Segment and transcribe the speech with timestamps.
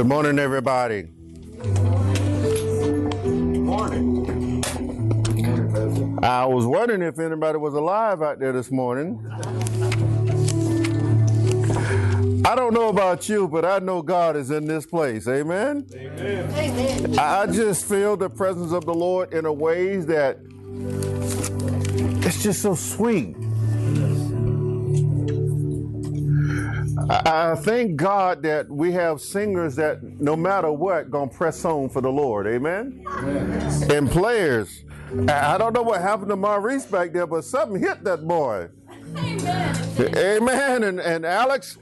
[0.00, 1.08] Good morning, everybody.
[1.62, 1.78] Good
[3.60, 4.64] Morning.
[6.22, 9.22] I was wondering if anybody was alive out there this morning.
[12.46, 15.28] I don't know about you, but I know God is in this place.
[15.28, 15.86] Amen.
[15.94, 17.18] Amen.
[17.18, 20.38] I I just feel the presence of the Lord in a ways that
[22.24, 23.36] it's just so sweet.
[27.10, 31.88] I I thank God that we have singers that no matter what gonna press on
[31.88, 33.04] for the Lord, amen.
[33.90, 34.84] And players,
[35.28, 38.68] I I don't know what happened to Maurice back there, but something hit that boy.
[39.16, 40.16] Amen.
[40.16, 40.84] Amen.
[40.84, 41.78] And and Alex,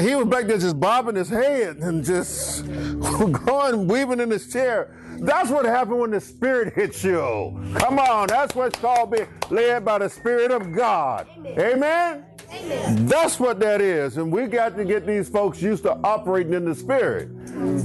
[0.00, 2.64] he was back there just bobbing his head and just
[3.46, 4.94] going weaving in his chair.
[5.20, 7.18] That's what happened when the Spirit hits you.
[7.76, 11.26] Come on, that's what's called being led by the Spirit of God.
[11.58, 12.24] Amen.
[12.50, 14.16] That's what that is.
[14.16, 17.28] And we got to get these folks used to operating in the Spirit.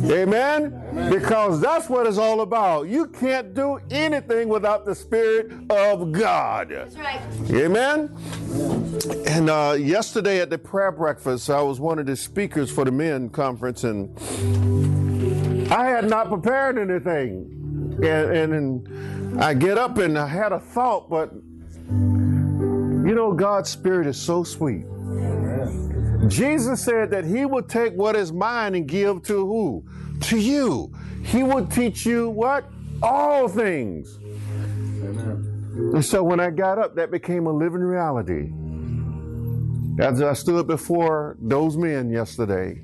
[0.06, 1.10] Amen?
[1.10, 2.88] Because that's what it's all about.
[2.88, 6.70] You can't do anything without the Spirit of God.
[6.70, 7.22] That's right.
[7.52, 8.16] Amen?
[9.28, 12.92] And uh, yesterday at the prayer breakfast, I was one of the speakers for the
[12.92, 14.18] men conference, and
[15.72, 17.50] I had not prepared anything.
[17.98, 21.32] And, and, and I get up and I had a thought, but
[23.06, 24.86] you know, God's Spirit is so sweet.
[26.28, 29.86] Jesus said that He would take what is mine and give to who?
[30.22, 30.94] To you.
[31.24, 32.66] He would teach you what?
[33.02, 34.18] All things.
[35.76, 38.52] And so when I got up, that became a living reality.
[40.00, 42.82] As I stood before those men yesterday,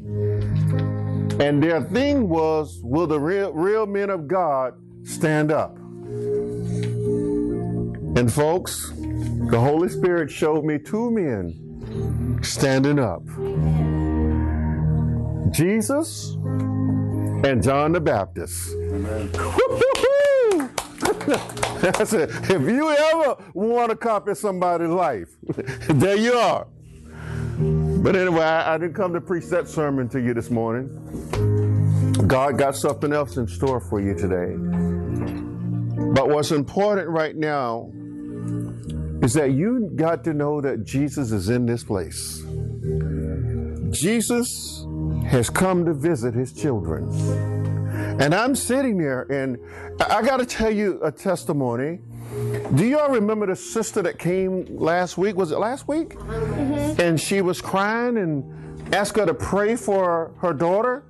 [1.39, 4.73] and their thing was, will the real, real men of God
[5.04, 5.78] stand up?
[8.17, 8.92] And folks,
[9.50, 13.23] the Holy Spirit showed me two men standing up
[15.52, 16.36] Jesus
[17.44, 18.70] and John the Baptist.
[21.82, 25.30] I said, if you ever want to copy somebody's life,
[25.89, 26.67] there you are.
[27.58, 30.89] But anyway, I, I didn't come to preach that sermon to you this morning.
[32.27, 34.55] God got something else in store for you today.
[36.14, 37.92] But what's important right now
[39.22, 42.44] is that you got to know that Jesus is in this place.
[43.92, 44.86] Jesus
[45.28, 47.10] has come to visit his children.
[48.22, 49.58] And I'm sitting there, and
[50.00, 52.00] I got to tell you a testimony.
[52.76, 55.36] Do y'all remember the sister that came last week?
[55.36, 56.10] Was it last week?
[56.10, 57.02] Mm-hmm.
[57.02, 61.04] And she was crying and asked her to pray for her daughter?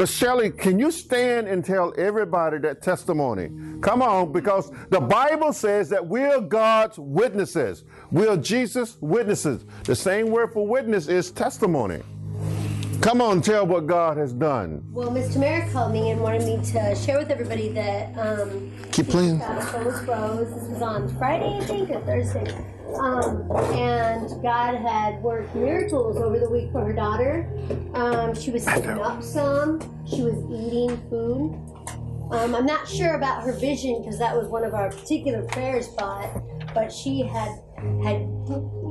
[0.00, 3.50] Well, Shelley, can you stand and tell everybody that testimony?
[3.82, 7.84] Come on, because the Bible says that we're God's witnesses.
[8.10, 9.62] We're Jesus' witnesses.
[9.84, 12.00] The same word for witness is testimony.
[13.00, 14.84] Come on, tell what God has done.
[14.90, 19.08] Well, Miss Tamara called me and wanted me to share with everybody that um, Keep
[19.08, 19.38] playing.
[19.38, 20.52] God Souls Rose.
[20.52, 22.52] This was on Friday, I think, or Thursday.
[23.00, 27.48] Um, and God had worked miracles over the week for her daughter.
[27.94, 29.80] Um, she was sitting up some.
[30.06, 31.54] She was eating food.
[32.32, 35.88] Um, I'm not sure about her vision because that was one of our particular prayers,
[35.88, 36.28] but
[36.74, 37.48] but she had
[38.04, 38.26] had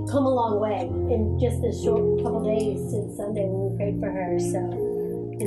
[0.10, 0.82] come a long way
[1.14, 4.40] in just a short couple days since Sunday when we prayed for her.
[4.40, 4.60] So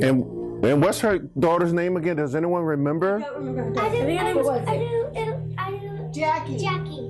[0.01, 2.15] And and what's her daughter's name again?
[2.15, 3.17] Does anyone remember?
[3.17, 5.71] I don't remember her I do, daughter's I do, What was I do, it'll- I
[5.71, 6.09] do.
[6.13, 6.57] Jackie.
[6.57, 7.09] Jackie.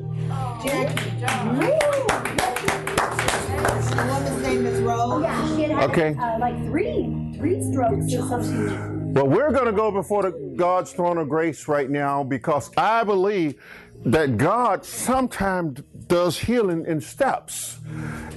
[3.93, 5.21] The woman's name is Rose.
[5.23, 6.15] Yeah, she had had Okay.
[6.19, 9.13] uh, like three three strokes or something.
[9.13, 13.03] Well, we're going to go before the God's throne of grace right now because I
[13.03, 13.61] believe
[14.05, 17.79] that God sometimes does healing in steps,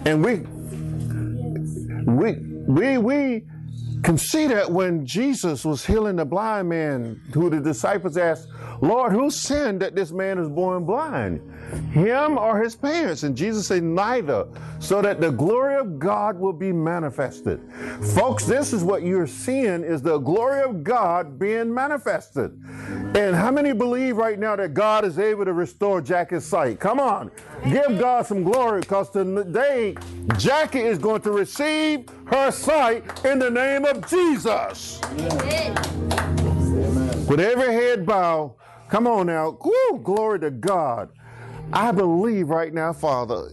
[0.04, 0.36] and we
[2.10, 2.32] we
[2.66, 3.44] we we
[4.02, 8.48] can see that when Jesus was healing the blind man, who the disciples asked,
[8.80, 11.40] "Lord, who sinned that this man is born blind?"
[11.92, 13.22] Him or his parents?
[13.22, 14.46] And Jesus said, Neither,
[14.78, 17.60] so that the glory of God will be manifested.
[18.14, 22.52] Folks, this is what you're seeing is the glory of God being manifested.
[23.14, 26.78] And how many believe right now that God is able to restore Jackie's sight?
[26.78, 27.30] Come on,
[27.64, 29.96] give God some glory because today
[30.38, 35.00] Jackie is going to receive her sight in the name of Jesus.
[37.28, 38.54] With every head bow,
[38.88, 41.10] come on now, woo, glory to God.
[41.72, 43.50] I believe right now, Father,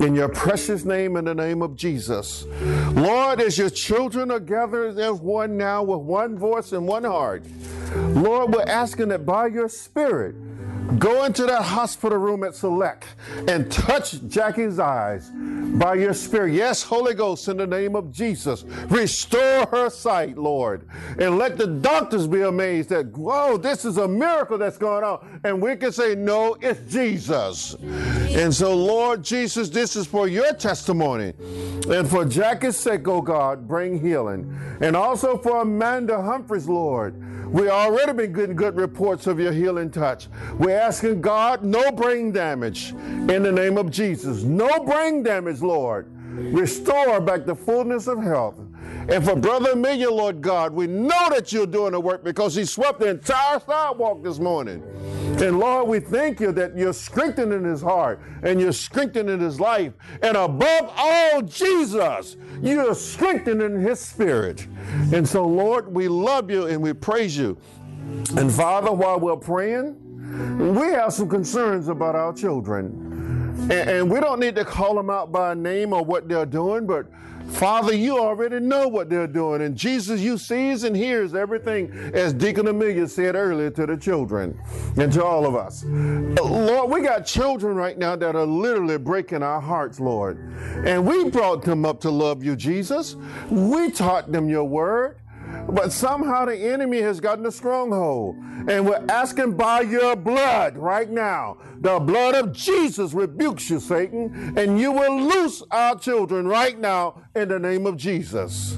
[0.00, 2.44] in your precious name, in the name of Jesus.
[2.92, 7.44] Lord, as your children are gathered as one now with one voice and one heart,
[7.94, 10.34] Lord, we're asking that by your Spirit,
[10.98, 13.06] go into that hospital room at Select
[13.48, 15.30] and touch Jackie's eyes.
[15.78, 16.52] by your Spirit.
[16.52, 20.86] Yes, Holy Ghost, in the name of Jesus, restore her sight, Lord.
[21.18, 25.40] And let the doctors be amazed that, whoa, this is a miracle that's going on.
[25.44, 27.74] And we can say, no, it's Jesus.
[27.80, 31.34] And so, Lord Jesus, this is for your testimony.
[31.88, 34.58] And for Jackie's sake, oh God, bring healing.
[34.80, 37.14] And also for Amanda Humphreys, Lord.
[37.50, 40.28] We already been getting good reports of your healing touch.
[40.56, 44.42] We're asking God, no brain damage in the name of Jesus.
[44.42, 46.10] No brain damage, Lord.
[46.32, 48.58] Restore back the fullness of health.
[49.08, 52.64] And for Brother Amelia, Lord God, we know that you're doing the work because he
[52.64, 54.82] swept the entire sidewalk this morning.
[55.40, 59.92] And Lord, we thank you that you're strengthening his heart and you're strengthening his life.
[60.22, 64.66] And above all, Jesus, you're strengthening his spirit.
[65.12, 67.58] And so, Lord, we love you and we praise you.
[68.36, 69.96] And Father, while we're praying,
[70.58, 73.08] we have some concerns about our children.
[73.62, 76.86] And, and, we don't need to call them out by name or what they're doing,
[76.86, 77.06] but
[77.50, 79.62] Father, you already know what they're doing.
[79.62, 84.58] And Jesus, you sees and hears everything, as Deacon Amelia said earlier to the children
[84.96, 85.84] and to all of us.
[85.84, 90.38] Lord, we got children right now that are literally breaking our hearts, Lord.
[90.86, 93.16] And we brought them up to love you, Jesus.
[93.50, 95.16] We taught them your word.
[95.68, 98.36] But somehow the enemy has gotten a stronghold.
[98.68, 101.58] And we're asking by your blood right now.
[101.80, 107.22] The blood of Jesus rebukes you, Satan, and you will loose our children right now
[107.34, 108.74] in the name of Jesus.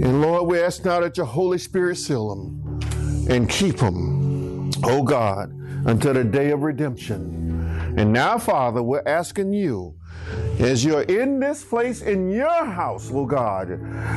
[0.00, 2.80] And Lord, we ask now that your Holy Spirit seal them
[3.28, 5.50] and keep them, oh God,
[5.86, 7.94] until the day of redemption.
[7.98, 9.97] And now, Father, we're asking you
[10.58, 13.68] as you're in this place in your house, Lord God,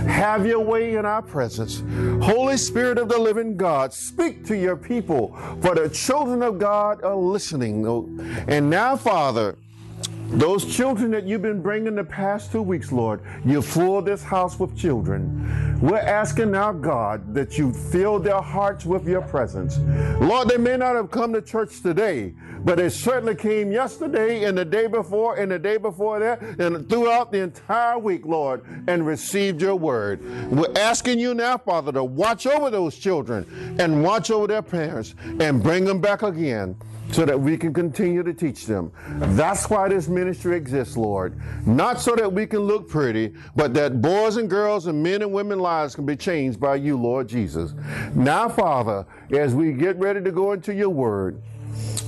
[0.07, 1.83] have your way in our presence.
[2.23, 7.03] Holy Spirit of the living God, speak to your people, for the children of God
[7.03, 7.85] are listening.
[8.47, 9.57] And now, Father,
[10.31, 14.57] those children that you've been bringing the past two weeks, Lord, you fill this house
[14.57, 15.79] with children.
[15.81, 19.77] We're asking now, God, that you fill their hearts with your presence.
[20.21, 22.33] Lord, they may not have come to church today,
[22.63, 26.87] but they certainly came yesterday and the day before and the day before that and
[26.87, 30.21] throughout the entire week, Lord, and received your word.
[30.49, 35.13] We're asking you now, Father, to watch over those children and watch over their parents
[35.39, 36.77] and bring them back again
[37.11, 38.91] so that we can continue to teach them.
[39.35, 41.39] That's why this ministry exists, Lord.
[41.65, 45.31] Not so that we can look pretty, but that boys and girls and men and
[45.31, 47.73] women lives can be changed by you, Lord Jesus.
[48.15, 51.41] Now, Father, as we get ready to go into your word,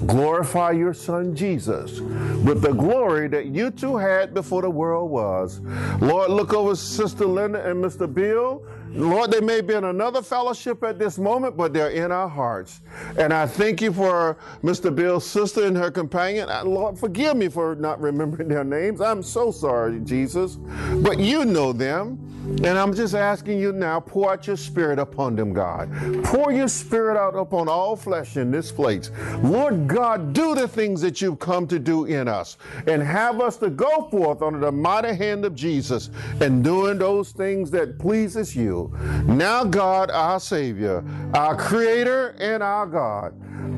[0.06, 5.62] Glorify your son Jesus with the glory that you two had before the world was.
[6.02, 8.12] Lord, look over Sister Linda and Mr.
[8.12, 8.64] Bill.
[8.94, 12.82] Lord, they may be in another fellowship at this moment, but they're in our hearts.
[13.18, 14.94] And I thank you for Mr.
[14.94, 16.48] Bill's sister and her companion.
[16.66, 19.02] Lord, forgive me for not remembering their names.
[19.02, 20.56] I'm so sorry, Jesus.
[21.02, 22.30] But you know them.
[22.44, 25.90] And I'm just asking you now, pour out your spirit upon them, God.
[26.26, 29.12] Pour your spirit out upon all flesh in this place.
[29.38, 33.56] Lord God, do the things that you've come to do in us and have us
[33.58, 36.10] to go forth under the mighty hand of Jesus
[36.42, 38.83] and doing those things that pleases you.
[39.26, 41.04] Now, God, our Savior,
[41.34, 43.34] our Creator and our God,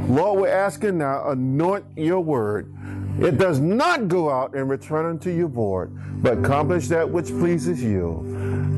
[0.10, 2.74] Lord, we're asking now, anoint your word.
[3.20, 5.90] It does not go out and return unto you void,
[6.22, 8.22] but accomplish that which pleases you.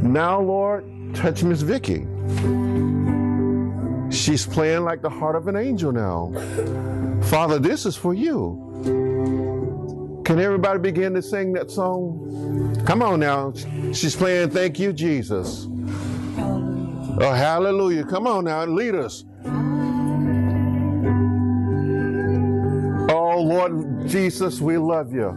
[0.03, 0.85] Now, Lord,
[1.15, 2.05] touch Miss Vicky.
[4.15, 6.31] She's playing like the heart of an angel now.
[7.23, 8.63] Father, this is for you.
[10.23, 12.83] Can everybody begin to sing that song?
[12.85, 13.53] Come on now.
[13.93, 15.67] She's playing Thank You, Jesus.
[17.19, 18.03] Oh, hallelujah.
[18.03, 19.25] Come on now, lead us.
[23.09, 25.35] Oh, Lord Jesus, we love you.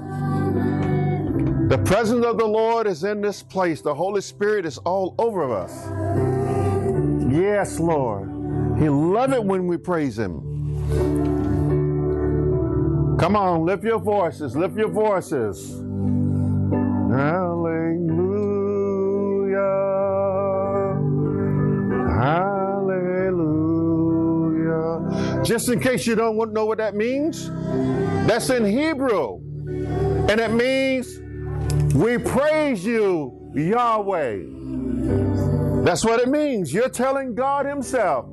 [1.68, 3.80] The presence of the Lord is in this place.
[3.80, 5.86] The Holy Spirit is all over us.
[7.32, 8.28] Yes, Lord.
[8.78, 10.40] He loves it when we praise Him.
[13.18, 14.56] Come on, lift your voices.
[14.56, 15.80] Lift your voices.
[17.10, 18.49] Hallelujah.
[22.20, 23.42] Hallelujah.
[25.44, 27.50] Just in case you don't know what that means,
[28.26, 29.40] that's in Hebrew.
[30.28, 31.18] And it means
[31.94, 34.40] we praise you, Yahweh.
[35.84, 36.72] That's what it means.
[36.72, 38.26] You're telling God Himself,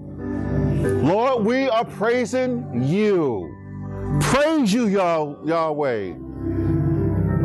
[0.82, 3.54] Lord, we are praising you.
[4.22, 6.14] Praise you, Yah- Yahweh.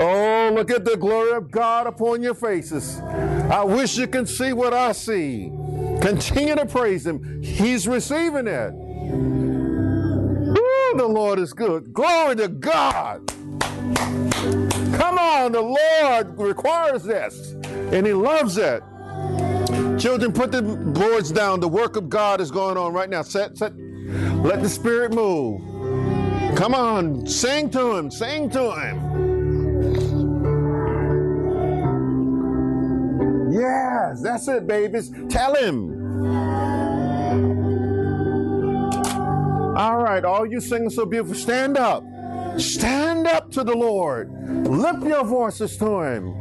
[0.00, 3.00] Oh, look at the glory of God upon your faces.
[3.00, 5.52] I wish you can see what I see.
[6.02, 7.40] Continue to praise Him.
[7.42, 8.72] He's receiving it.
[10.58, 11.92] Ooh, the Lord is good.
[11.92, 13.28] Glory to God.
[14.98, 17.52] Come on, the Lord requires this,
[17.92, 18.82] and He loves it.
[19.98, 21.60] Children, put the boards down.
[21.60, 23.22] The work of God is going on right now.
[23.22, 23.72] Set, set.
[23.76, 25.60] Let the Spirit move.
[26.56, 29.11] Come on, sing to Him, sing to Him.
[33.52, 35.12] Yes, that's it, babies.
[35.28, 36.02] Tell Him.
[39.76, 42.04] All right, all you singing so beautiful, stand up.
[42.58, 44.30] Stand up to the Lord.
[44.68, 46.34] Lift your voices to Him.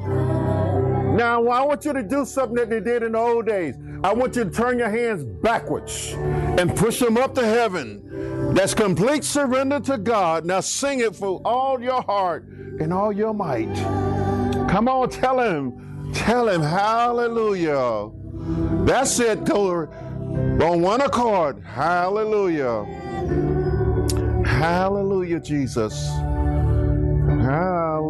[1.15, 3.75] Now, I want you to do something that they did in the old days.
[4.03, 8.53] I want you to turn your hands backwards and push them up to heaven.
[8.53, 10.45] That's complete surrender to God.
[10.45, 13.73] Now, sing it for all your heart and all your might.
[14.69, 15.90] Come on, tell Him.
[16.13, 18.09] Tell Him, Hallelujah.
[18.85, 19.45] That's it.
[19.45, 19.87] Go
[20.73, 21.63] on one accord.
[21.63, 22.85] Hallelujah.
[24.45, 26.07] Hallelujah, Jesus.
[27.41, 28.01] Hallelujah.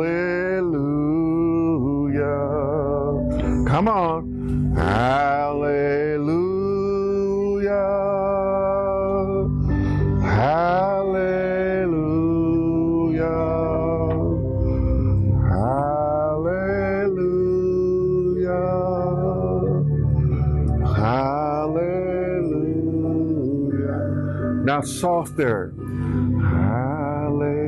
[3.68, 4.74] Come on.
[4.76, 6.41] Hallelujah.
[24.82, 25.74] Now softer.
[26.42, 27.60] Hallelujah.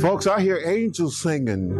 [0.00, 1.72] Folks, I hear angels singing.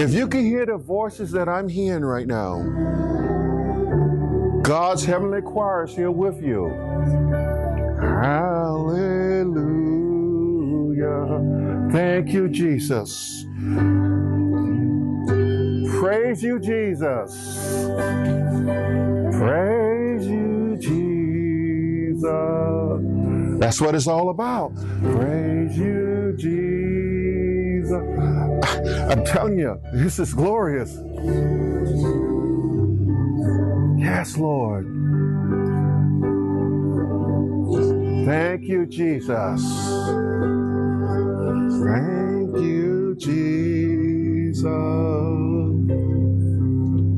[0.00, 2.62] If you can hear the voices that I'm hearing right now,
[4.62, 6.70] God's heavenly choir is here with you.
[8.00, 8.70] Hallelujah.
[11.92, 13.44] Thank you, Jesus.
[16.00, 17.60] Praise you, Jesus.
[19.40, 22.22] Praise you, Jesus.
[23.58, 24.74] That's what it's all about.
[25.00, 28.02] Praise you, Jesus.
[28.18, 30.94] Ah, I'm telling you, this is glorious.
[33.96, 34.84] Yes, Lord.
[38.26, 39.62] Thank you, Jesus.
[41.82, 44.66] Thank you, Jesus.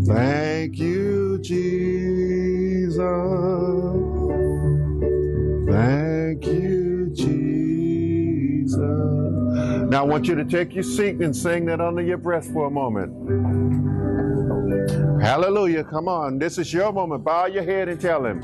[0.06, 2.11] Thank you, Jesus.
[5.70, 8.76] Thank you, Jesus.
[9.90, 12.66] Now I want you to take your seat and sing that under your breath for
[12.66, 13.12] a moment.
[15.22, 15.84] Hallelujah.
[15.84, 16.38] Come on.
[16.38, 17.24] This is your moment.
[17.24, 18.42] Bow your head and tell him.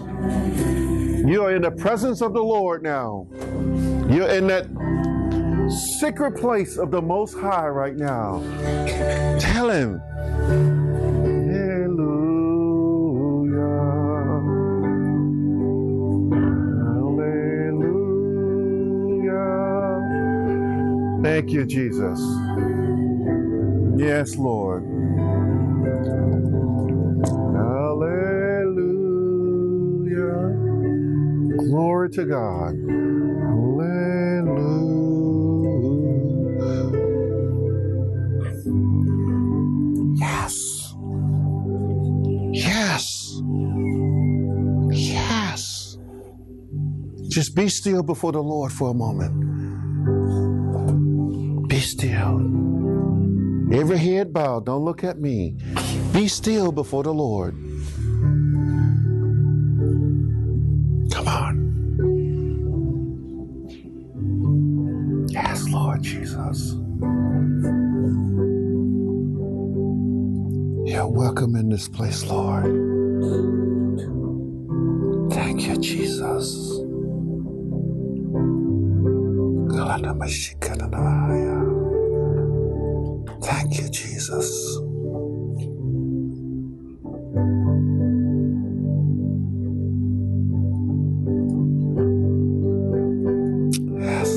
[1.28, 3.26] You are in the presence of the Lord now.
[4.08, 4.66] You're in that
[5.98, 8.42] secret place of the Most High right now.
[9.38, 10.00] Tell him.
[21.38, 22.18] Thank you, Jesus.
[23.96, 24.82] Yes, Lord.
[27.54, 28.08] Hallelujah.
[31.58, 32.74] Glory to God.
[33.54, 34.48] Hallelujah.
[40.16, 40.94] Yes.
[42.50, 43.40] Yes.
[44.90, 45.98] Yes.
[47.28, 50.47] Just be still before the Lord for a moment.
[51.88, 52.38] Still.
[53.72, 54.66] Every head bowed.
[54.66, 55.56] Don't look at me.
[56.12, 57.54] Be still before the Lord.
[61.10, 61.54] Come on.
[65.30, 66.74] Yes, Lord Jesus.
[70.84, 72.66] You're welcome in this place, Lord.
[75.32, 76.68] Thank you, Jesus.
[83.48, 84.78] Thank you, Jesus.
[93.98, 94.30] Yes,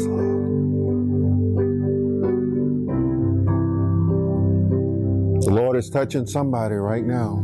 [5.46, 7.44] The Lord is touching somebody right now.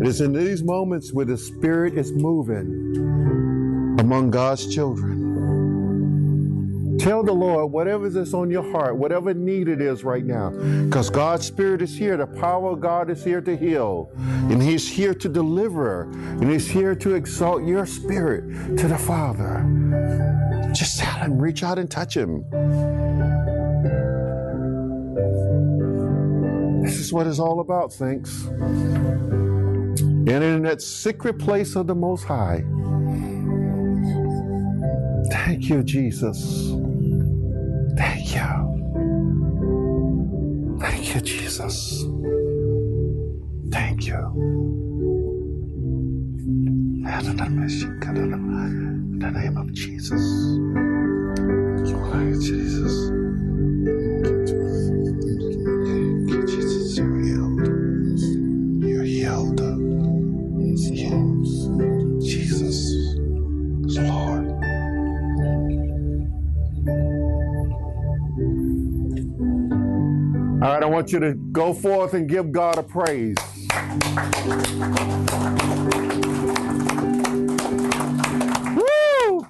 [0.00, 2.96] It is in these moments where the Spirit is moving
[4.00, 5.09] among God's children.
[7.00, 11.08] Tell the Lord whatever is on your heart, whatever need it is right now, because
[11.08, 12.18] God's Spirit is here.
[12.18, 16.68] The power of God is here to heal, and He's here to deliver, and He's
[16.68, 19.64] here to exalt your spirit to the Father.
[20.74, 22.44] Just tell Him, reach out and touch Him.
[26.82, 28.44] This is what it's all about, thanks.
[28.44, 32.62] And in that secret place of the Most High,
[35.30, 36.69] Thank you, Jesus.
[41.60, 42.04] Jesus.
[43.70, 44.60] Thank you.
[47.04, 50.22] In the name of Jesus.
[52.40, 53.29] Jesus.
[71.12, 73.36] Want you to go forth and give God a praise.
[78.76, 79.46] Woo!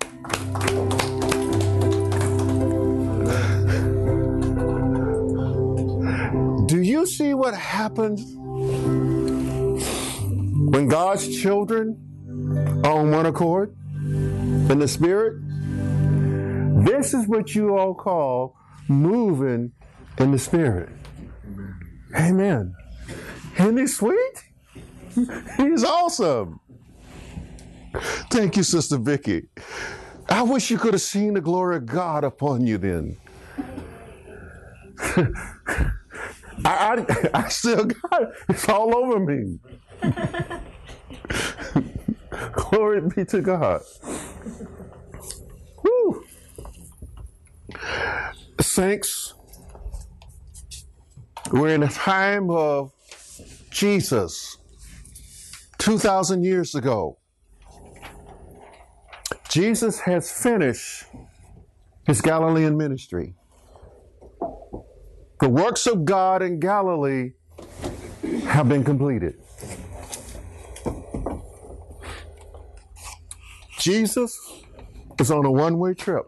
[6.66, 8.22] Do you see what happens
[10.72, 15.42] when God's children are on one accord in the Spirit?
[16.86, 18.56] This is what you all call
[18.88, 19.72] moving
[20.18, 20.88] in the Spirit.
[22.16, 22.74] Amen.
[23.58, 24.44] Isn't he sweet?
[25.56, 26.60] He's awesome.
[28.30, 29.48] Thank you, Sister Vicky.
[30.28, 33.16] I wish you could have seen the glory of God upon you then.
[36.64, 38.28] I, I, I still got it.
[38.48, 39.58] It's all over me.
[42.52, 43.82] glory be to God.
[48.60, 49.34] Saints,
[51.52, 52.92] we're in a time of
[53.70, 54.58] Jesus,
[55.78, 57.18] 2,000 years ago.
[59.48, 61.04] Jesus has finished
[62.06, 63.34] his Galilean ministry.
[65.40, 67.32] The works of God in Galilee
[68.44, 69.34] have been completed.
[73.78, 74.38] Jesus
[75.18, 76.26] is on a one way trip.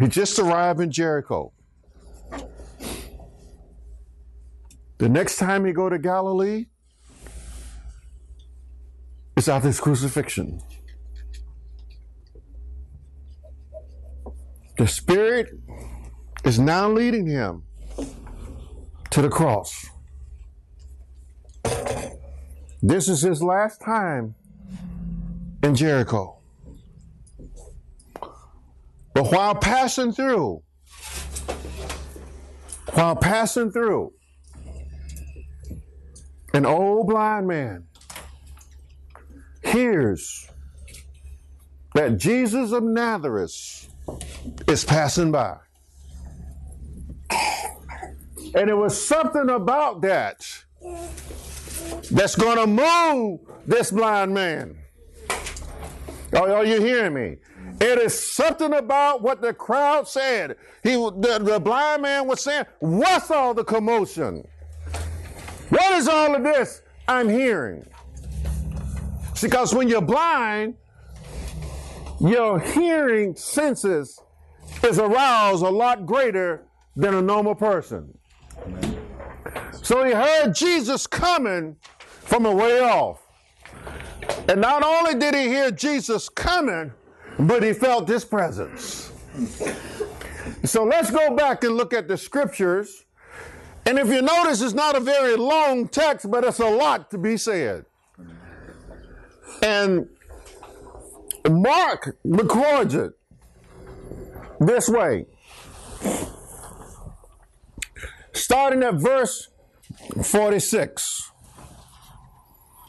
[0.00, 1.52] He just arrived in Jericho.
[4.98, 6.66] The next time he go to Galilee
[9.36, 10.60] is after his crucifixion.
[14.78, 15.50] The Spirit
[16.44, 17.64] is now leading him
[19.10, 19.86] to the cross.
[22.82, 24.34] This is his last time
[25.62, 26.38] in Jericho.
[29.30, 30.62] While passing through,
[32.92, 34.12] while passing through,
[36.52, 37.86] an old blind man
[39.64, 40.50] hears
[41.94, 43.88] that Jesus of Nazareth
[44.68, 45.56] is passing by.
[48.54, 50.46] And it was something about that
[52.10, 54.76] that's going to move this blind man.
[56.34, 57.36] Are, are you hearing me?
[57.80, 60.56] It is something about what the crowd said.
[60.82, 64.46] He, the, the blind man was saying, What's all the commotion?
[65.70, 67.84] What is all of this I'm hearing?
[69.42, 70.74] Because when you're blind,
[72.20, 74.20] your hearing senses
[74.82, 76.64] is aroused a lot greater
[76.96, 78.16] than a normal person.
[79.82, 83.20] So he heard Jesus coming from a way off.
[84.48, 86.92] And not only did he hear Jesus coming,
[87.38, 89.12] but he felt his presence.
[90.64, 93.04] So let's go back and look at the scriptures.
[93.86, 97.18] And if you notice, it's not a very long text, but it's a lot to
[97.18, 97.84] be said.
[99.62, 100.08] And
[101.48, 103.12] Mark records it
[104.60, 105.26] this way.
[108.32, 109.48] Starting at verse
[110.22, 111.30] 46.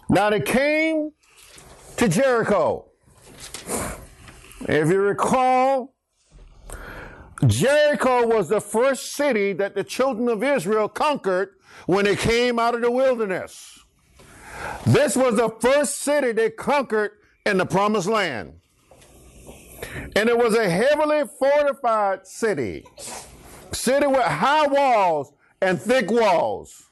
[0.09, 1.11] Now they came
[1.97, 2.85] to Jericho.
[4.67, 5.93] If you recall,
[7.45, 12.73] Jericho was the first city that the children of Israel conquered when they came out
[12.73, 13.79] of the wilderness.
[14.85, 17.11] This was the first city they conquered
[17.45, 18.53] in the promised land.
[20.15, 22.85] And it was a heavily fortified city,
[23.71, 26.89] city with high walls and thick walls.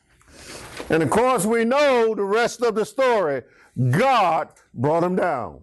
[0.89, 3.41] And of course, we know the rest of the story.
[3.89, 5.61] God brought them down.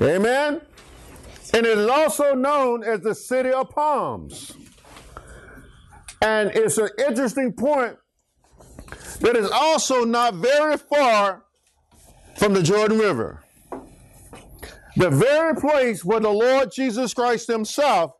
[0.00, 0.62] Amen.
[1.54, 4.52] And it is also known as the city of palms.
[6.22, 7.96] And it's an interesting point
[9.20, 11.44] that is also not very far
[12.36, 13.42] from the Jordan River.
[14.96, 18.12] The very place where the Lord Jesus Christ Himself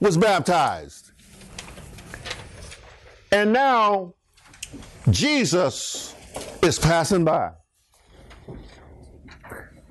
[0.00, 1.12] was baptized.
[3.32, 4.14] And now
[5.10, 6.14] Jesus
[6.62, 7.52] is passing by.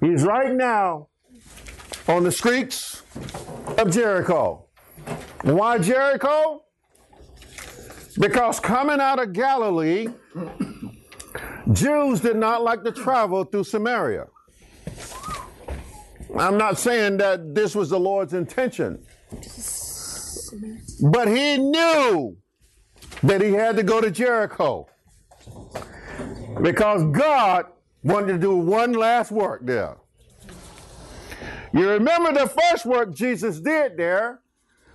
[0.02, 1.08] He's right now
[2.08, 3.04] on the streets
[3.78, 4.66] of Jericho.
[5.42, 6.64] Why Jericho?
[8.20, 10.08] Because coming out of Galilee,
[11.74, 14.28] Jews did not like to travel through Samaria.
[16.38, 19.04] I'm not saying that this was the Lord's intention,
[21.10, 22.38] but he knew
[23.24, 24.88] that he had to go to Jericho
[26.62, 27.66] because God
[28.04, 29.98] wanted to do one last work there.
[31.76, 34.40] You remember the first work Jesus did there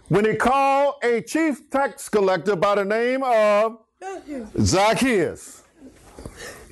[0.08, 3.80] when he called a chief tax collector by the name of
[4.58, 5.62] Zacchaeus.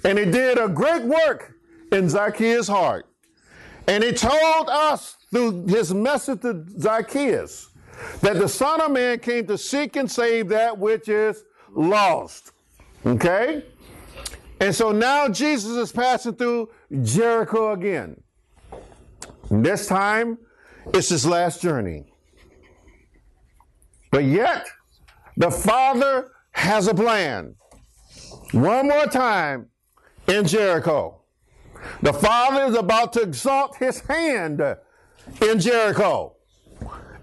[0.04, 1.52] And he did a great work
[1.92, 3.06] in Zacchaeus' heart.
[3.86, 7.68] And he told us through his message to Zacchaeus
[8.22, 11.44] that the Son of Man came to seek and save that which is
[11.74, 12.52] lost.
[13.04, 13.62] Okay?
[14.58, 16.70] And so now Jesus is passing through
[17.02, 18.22] Jericho again.
[19.50, 20.38] This time,
[20.92, 22.12] it's his last journey.
[24.10, 24.66] But yet,
[25.36, 27.54] the Father has a plan.
[28.52, 29.68] One more time
[30.26, 31.22] in Jericho.
[32.02, 34.60] The Father is about to exalt his hand
[35.40, 36.36] in Jericho.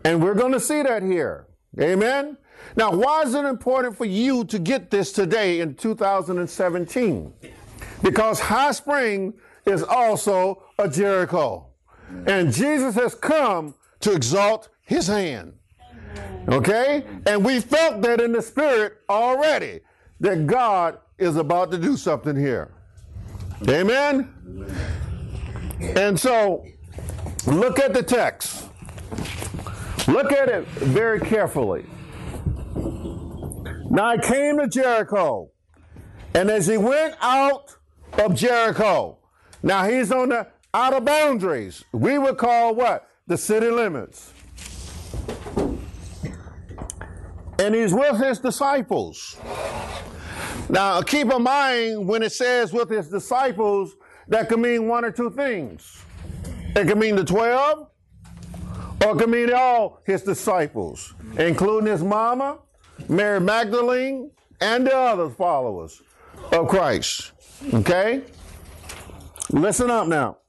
[0.03, 1.47] And we're going to see that here.
[1.79, 2.37] Amen.
[2.75, 7.33] Now, why is it important for you to get this today in 2017?
[8.01, 9.33] Because High Spring
[9.65, 11.67] is also a Jericho.
[12.27, 15.53] And Jesus has come to exalt his hand.
[16.47, 17.03] Okay?
[17.25, 19.81] And we felt that in the spirit already,
[20.19, 22.71] that God is about to do something here.
[23.67, 24.31] Amen?
[25.79, 26.65] And so,
[27.47, 28.69] look at the text.
[30.07, 31.85] Look at it very carefully.
[33.89, 35.49] Now I came to Jericho,
[36.33, 37.75] and as he went out
[38.13, 39.17] of Jericho,
[39.63, 41.85] now he's on the outer boundaries.
[41.93, 43.07] We would call what?
[43.27, 44.33] The city limits.
[47.57, 49.37] And he's with his disciples.
[50.67, 53.95] Now keep in mind when it says with his disciples,
[54.27, 56.03] that can mean one or two things.
[56.75, 57.87] It can mean the 12,
[59.05, 62.59] or it can mean all his disciples, including his mama,
[63.07, 66.01] Mary Magdalene, and the other followers
[66.51, 67.31] of Christ.
[67.73, 68.23] Okay?
[69.51, 70.39] Listen up now.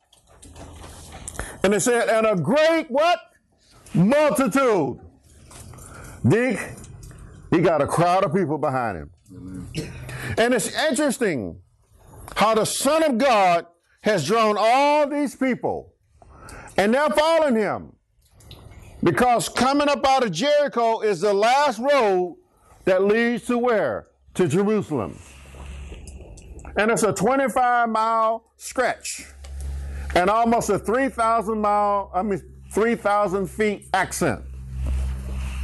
[1.66, 3.18] And it said, and a great what?
[3.92, 5.00] Multitude.
[6.24, 6.60] Dick,
[7.50, 9.68] he got a crowd of people behind him.
[10.38, 11.58] And it's interesting
[12.36, 13.66] how the Son of God
[14.02, 15.92] has drawn all these people,
[16.76, 17.96] and they're following him.
[19.02, 22.36] Because coming up out of Jericho is the last road
[22.84, 24.06] that leads to where?
[24.34, 25.18] To Jerusalem.
[26.76, 29.26] And it's a 25 mile stretch
[30.16, 32.40] and almost a 3,000 mile, I mean,
[32.72, 34.42] 3,000 feet ascent.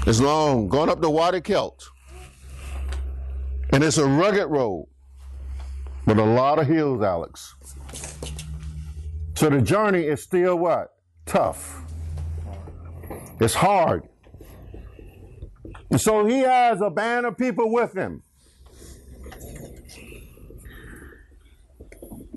[0.07, 1.89] It's long, going up the Wadi Kelt.
[3.73, 4.89] And it's a rugged road
[6.05, 7.55] with a lot of hills, Alex.
[9.35, 10.89] So the journey is still what?
[11.25, 11.81] Tough.
[13.41, 14.07] It's hard.
[15.91, 18.23] And so he has a band of people with him.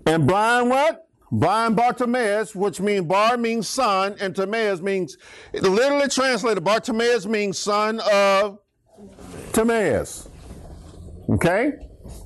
[0.06, 1.04] And blind what?
[1.39, 5.17] Blind Bartimaeus, which means Bar means son, and Timaeus means,
[5.53, 8.59] literally translated, Bartimaeus means son of
[9.51, 10.29] Timaeus.
[11.29, 11.73] Okay?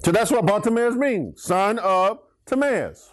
[0.03, 3.09] So that's what Bartimaeus means, son of Timaeus.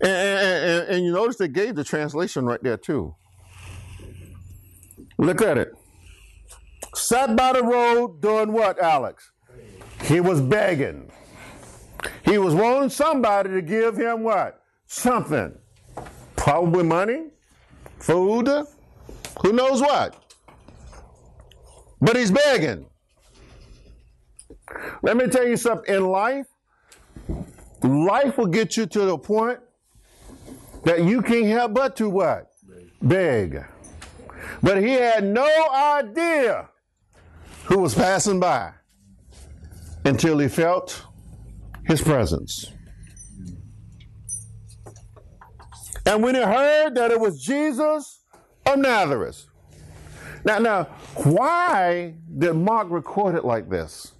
[0.00, 3.14] And, and, and, and you notice they gave the translation right there too.
[5.18, 5.72] Look at it.
[6.94, 9.32] Sat by the road doing what, Alex?
[10.04, 11.10] He was begging.
[12.24, 14.62] He was wanting somebody to give him what?
[14.86, 15.54] Something.
[16.36, 17.28] Probably money,
[17.98, 18.48] food,
[19.42, 20.20] who knows what.
[22.00, 22.86] But he's begging.
[25.02, 25.94] Let me tell you something.
[25.94, 26.46] In life,
[27.82, 29.60] life will get you to the point
[30.84, 32.50] that you can't help but to what?
[33.00, 33.64] Beg.
[34.62, 36.68] But he had no idea
[37.64, 38.72] who was passing by
[40.04, 41.04] until he felt
[41.86, 42.70] his presence.
[46.06, 48.20] And when he heard that it was Jesus
[48.66, 49.46] of Nazareth.
[50.44, 54.12] Now, now, why did Mark record it like this?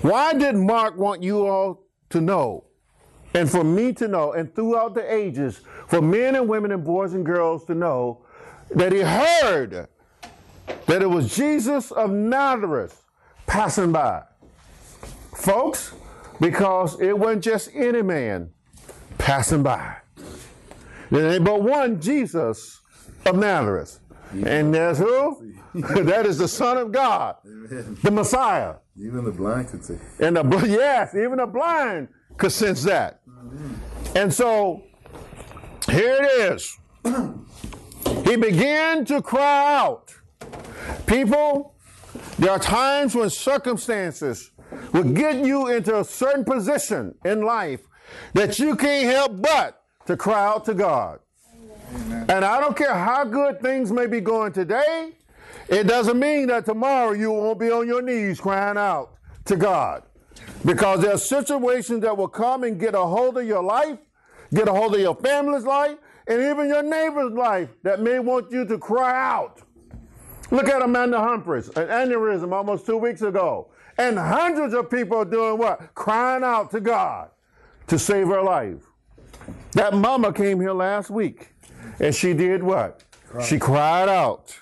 [0.00, 2.64] Why did Mark want you all to know,
[3.34, 7.12] and for me to know, and throughout the ages, for men and women and boys
[7.12, 8.24] and girls to know
[8.74, 9.88] that he heard
[10.86, 13.02] that it was Jesus of Nazareth
[13.46, 14.22] passing by?
[15.36, 15.92] Folks,
[16.42, 18.50] because it wasn't just any man
[19.16, 19.96] passing by.
[21.10, 22.80] There ain't but one Jesus
[23.24, 24.00] of Nazareth.
[24.32, 25.54] And there's who?
[25.74, 28.74] that is the Son of God, the Messiah.
[28.98, 29.98] Even the blind could see.
[30.18, 33.20] And the yes, even the blind could sense that.
[34.16, 34.82] And so
[35.88, 36.78] here it is.
[38.24, 40.14] He began to cry out.
[41.06, 41.74] People,
[42.38, 44.52] there are times when circumstances
[44.92, 47.80] will get you into a certain position in life
[48.34, 51.20] that you can't help but to cry out to God.
[52.28, 55.12] And I don't care how good things may be going today,
[55.68, 59.14] it doesn't mean that tomorrow you won't be on your knees crying out
[59.46, 60.02] to God.
[60.64, 63.98] Because there are situations that will come and get a hold of your life,
[64.54, 68.50] get a hold of your family's life, and even your neighbor's life that may want
[68.50, 69.60] you to cry out.
[70.50, 73.71] Look at Amanda Humphreys, an aneurysm almost two weeks ago.
[73.98, 75.94] And hundreds of people are doing what?
[75.94, 77.30] Crying out to God
[77.88, 78.78] to save her life.
[79.72, 81.50] That mama came here last week
[82.00, 83.02] and she did what?
[83.44, 84.54] She cried out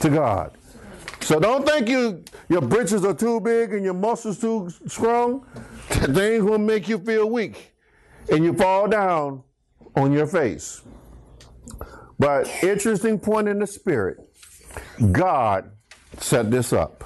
[0.00, 0.56] to God.
[1.20, 5.46] So don't think you your britches are too big and your muscles too strong.
[5.88, 7.74] Things will make you feel weak
[8.30, 9.42] and you fall down
[9.96, 10.82] on your face.
[12.18, 14.18] But interesting point in the spirit,
[15.12, 15.70] God
[16.18, 17.04] set this up.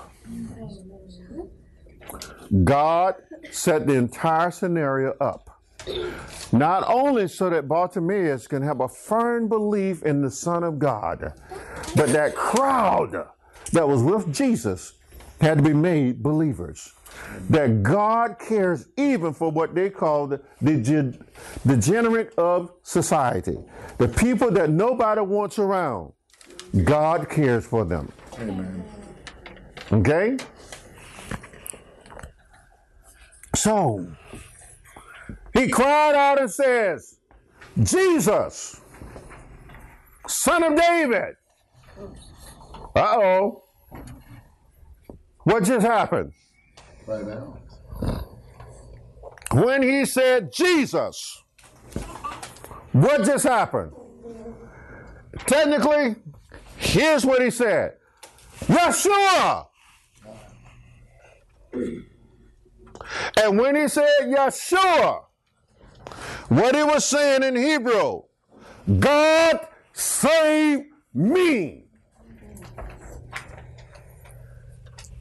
[2.64, 3.16] God
[3.50, 5.48] set the entire scenario up.
[6.52, 11.32] Not only so that Bartimaeus can have a firm belief in the Son of God,
[11.94, 13.28] but that crowd
[13.72, 14.94] that was with Jesus
[15.40, 16.92] had to be made believers.
[17.50, 21.16] That God cares even for what they call the, the
[21.66, 23.58] degenerate of society,
[23.98, 26.12] the people that nobody wants around.
[26.84, 28.12] God cares for them.
[28.38, 28.84] Amen.
[29.92, 30.36] Okay?
[33.58, 34.06] So,
[35.52, 37.16] he cried out and says,
[37.82, 38.80] Jesus,
[40.28, 41.34] son of David.
[42.94, 43.64] Uh oh.
[45.42, 46.32] What just happened?
[47.04, 47.58] Right now.
[49.52, 51.42] When he said Jesus,
[52.92, 53.92] what just happened?
[55.46, 56.14] Technically,
[56.76, 57.94] here's what he said
[58.66, 59.66] Yeshua.
[63.36, 65.24] And when he said Yeshua,
[66.48, 68.22] what he was saying in Hebrew,
[68.98, 69.60] God
[69.92, 70.80] save
[71.14, 71.84] me.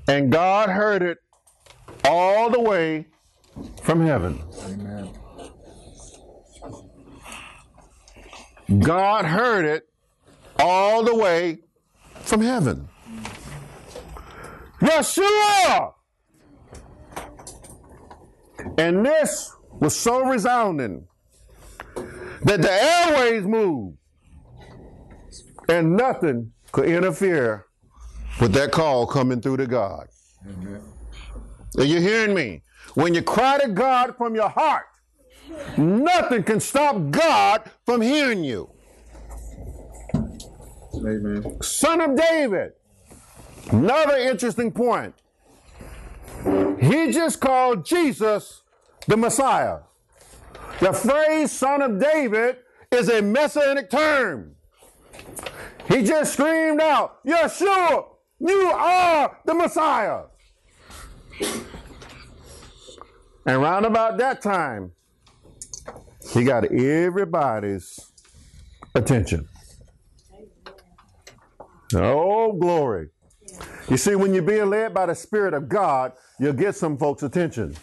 [0.08, 1.17] And God heard it
[2.06, 3.08] all the way
[3.84, 4.41] from heaven.
[4.63, 5.10] Amen.
[8.80, 9.89] God heard it
[10.60, 11.60] all the way
[12.21, 12.88] from heaven.
[14.82, 15.93] Yeshua!
[18.77, 21.07] And this was so resounding
[22.43, 23.97] that the airways moved
[25.69, 27.65] and nothing could interfere
[28.39, 30.07] with that call coming through to God.
[30.47, 30.81] Amen.
[31.77, 32.63] Are you hearing me?
[32.95, 34.85] When you cry to God from your heart,
[35.77, 38.69] nothing can stop God from hearing you.
[40.95, 41.61] Amen.
[41.61, 42.71] Son of David.
[43.71, 45.13] Another interesting point.
[46.79, 48.61] He just called Jesus
[49.07, 49.79] the Messiah.
[50.79, 52.57] The phrase son of David
[52.91, 54.55] is a messianic term.
[55.87, 58.05] He just screamed out, Yeshua,
[58.39, 60.23] you are the Messiah.
[63.45, 64.91] And round about that time,
[66.33, 68.11] he got everybody's
[68.93, 69.47] attention.
[71.95, 73.09] Oh, glory.
[73.89, 77.23] You see, when you're being led by the Spirit of God, you'll get some folks'
[77.23, 77.75] attention.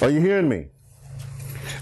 [0.00, 0.66] Are you hearing me?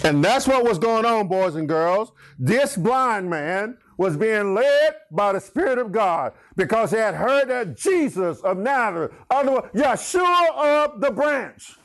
[0.02, 2.12] And that's what was going on, boys and girls.
[2.38, 7.48] This blind man was being led by the Spirit of God because he had heard
[7.48, 11.76] that Jesus of Nazareth, otherwise Yeshua of the branch,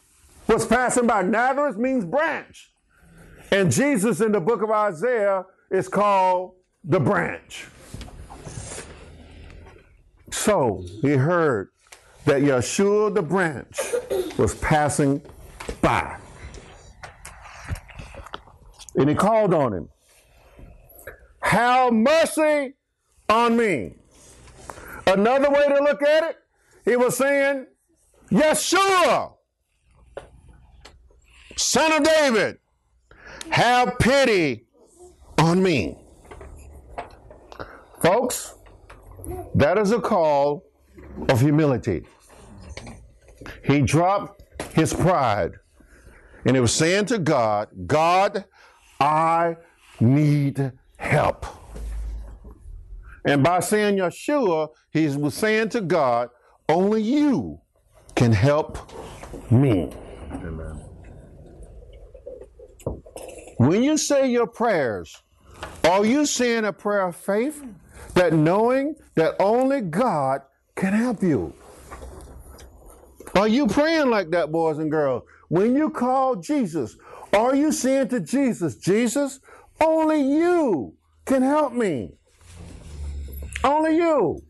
[0.47, 1.21] was passing by.
[1.21, 2.71] Nazareth means branch.
[3.51, 7.67] And Jesus in the book of Isaiah is called the branch.
[10.31, 11.69] So he heard
[12.25, 13.79] that Yeshua the branch
[14.37, 15.21] was passing
[15.81, 16.17] by.
[18.95, 19.89] And he called on him.
[21.41, 22.73] Have mercy
[23.29, 23.95] on me.
[25.07, 26.37] Another way to look at it,
[26.85, 27.65] he was saying,
[28.29, 29.33] Yeshua,
[31.55, 32.59] son of David,
[33.49, 34.67] have pity
[35.39, 35.97] on me.
[38.01, 38.53] Folks,
[39.55, 40.63] that is a call
[41.27, 42.05] of humility.
[43.63, 45.53] He dropped his pride
[46.45, 48.45] and he was saying to God, God,
[48.99, 49.58] I
[49.99, 51.45] need help.
[53.25, 56.29] And by saying Yeshua, he was saying to God,
[56.67, 57.60] only you
[58.15, 58.91] can help
[59.51, 59.91] me.
[60.32, 60.84] Amen.
[63.58, 65.21] When you say your prayers,
[65.84, 67.63] are you saying a prayer of faith
[68.13, 70.41] that knowing that only God
[70.75, 71.53] can help you?
[73.35, 75.23] Are you praying like that, boys and girls?
[75.49, 76.97] When you call Jesus,
[77.33, 79.39] are you saying to Jesus, Jesus,
[79.79, 82.13] only you can help me?
[83.63, 84.41] Only you.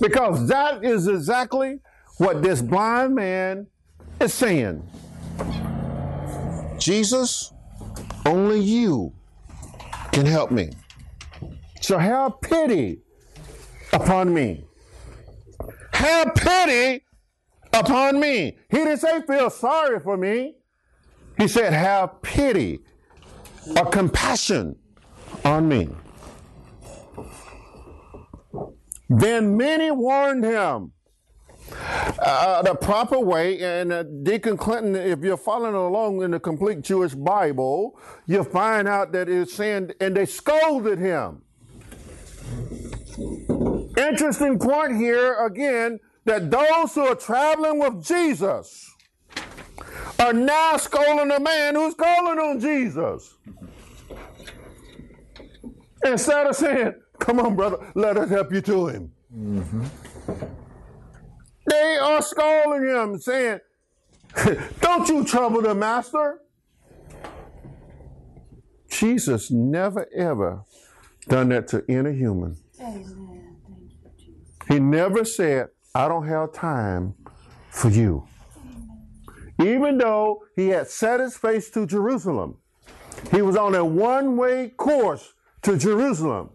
[0.00, 1.80] Because that is exactly
[2.18, 3.66] what this blind man
[4.20, 4.86] is saying.
[6.78, 7.52] Jesus,
[8.24, 9.12] only you
[10.12, 10.70] can help me.
[11.86, 12.98] So have pity
[13.92, 14.64] upon me.
[15.92, 17.04] Have pity
[17.72, 18.58] upon me.
[18.68, 20.56] He didn't say feel sorry for me.
[21.38, 22.80] He said have pity
[23.76, 24.74] or compassion
[25.44, 25.88] on me.
[29.08, 30.90] Then many warned him
[32.18, 33.60] uh, the proper way.
[33.60, 37.96] And uh, Deacon Clinton, if you're following along in the complete Jewish Bible,
[38.26, 41.42] you'll find out that it's saying, and they scolded him.
[43.96, 48.90] Interesting point here again that those who are traveling with Jesus
[50.18, 53.34] are now scolding a man who's calling on Jesus.
[56.04, 59.12] Instead of saying, Come on, brother, let us help you to him.
[59.34, 59.84] Mm-hmm.
[61.68, 63.60] They are scolding him, saying,
[64.80, 66.40] Don't you trouble the master.
[68.88, 70.62] Jesus never ever
[71.28, 72.56] done that to any human.
[74.68, 77.14] He never said, I don't have time
[77.70, 78.26] for you.
[79.60, 82.58] Even though he had set his face to Jerusalem,
[83.30, 86.50] he was on a one way course to Jerusalem.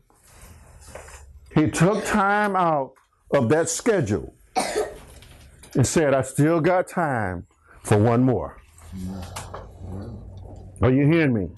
[1.56, 2.94] He took time out
[3.34, 4.36] of that schedule
[5.76, 7.48] and said, I still got time
[7.84, 8.62] for one more.
[10.82, 11.50] Are you hearing me?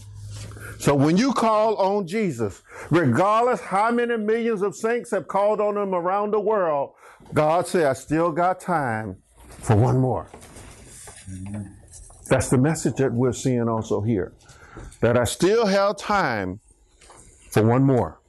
[0.84, 5.78] So when you call on Jesus, regardless how many millions of saints have called on
[5.78, 6.96] him around the world,
[7.34, 9.16] God said, I still got time
[9.48, 10.28] for one more.
[12.28, 14.34] That's the message that we're seeing also here.
[15.00, 16.60] That I still have time
[17.50, 18.20] for one more.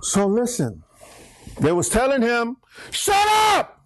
[0.00, 0.84] So listen,
[1.60, 2.58] they was telling him,
[2.92, 3.83] shut up!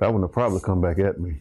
[0.00, 1.40] That one will probably come back at me.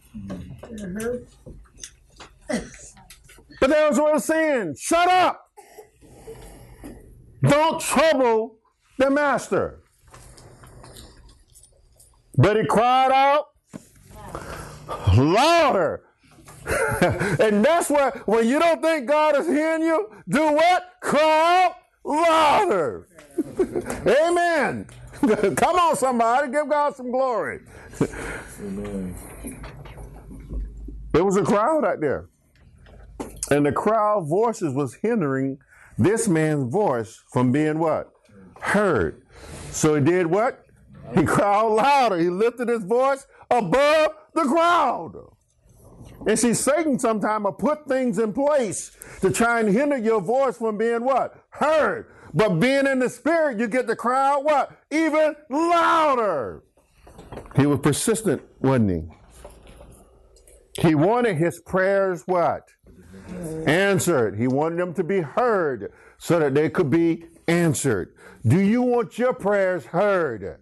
[3.59, 4.75] But that was what I was saying.
[4.79, 5.49] Shut up!
[7.43, 8.57] Don't trouble
[8.97, 9.79] the master.
[12.37, 13.47] But he cried out
[15.15, 16.03] louder.
[17.39, 20.83] and that's where, when you don't think God is hearing you, do what?
[21.01, 23.07] Cry out louder.
[24.05, 24.85] Amen.
[25.55, 27.59] Come on, somebody, give God some glory.
[28.59, 29.15] Amen.
[31.11, 32.27] there was a crowd out there.
[33.51, 35.59] And the crowd voices was hindering
[35.97, 38.11] this man's voice from being what?
[38.59, 39.21] Heard.
[39.71, 40.65] So he did what?
[41.15, 42.17] He cried louder.
[42.17, 45.13] He lifted his voice above the crowd.
[46.25, 50.57] And see, Satan sometimes will put things in place to try and hinder your voice
[50.57, 51.40] from being what?
[51.51, 52.07] Heard.
[52.33, 54.71] But being in the spirit, you get the crowd what?
[54.89, 56.63] Even louder.
[57.55, 60.81] He was persistent, wasn't he?
[60.87, 62.69] He wanted his prayers what?
[63.67, 64.37] Answered.
[64.37, 68.15] He wanted them to be heard so that they could be answered.
[68.45, 70.59] Do you want your prayers heard?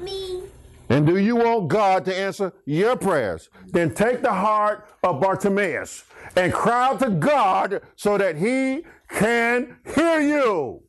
[0.00, 0.42] Me.
[0.88, 3.48] And do you want God to answer your prayers?
[3.68, 6.04] Then take the heart of Bartimaeus
[6.36, 10.82] and cry out to God so that he can hear you.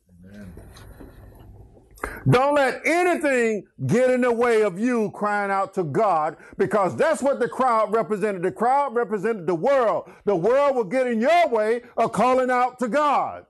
[2.28, 7.22] Don't let anything get in the way of you crying out to God because that's
[7.22, 8.42] what the crowd represented.
[8.42, 10.10] The crowd represented the world.
[10.24, 13.46] The world will get in your way of calling out to God.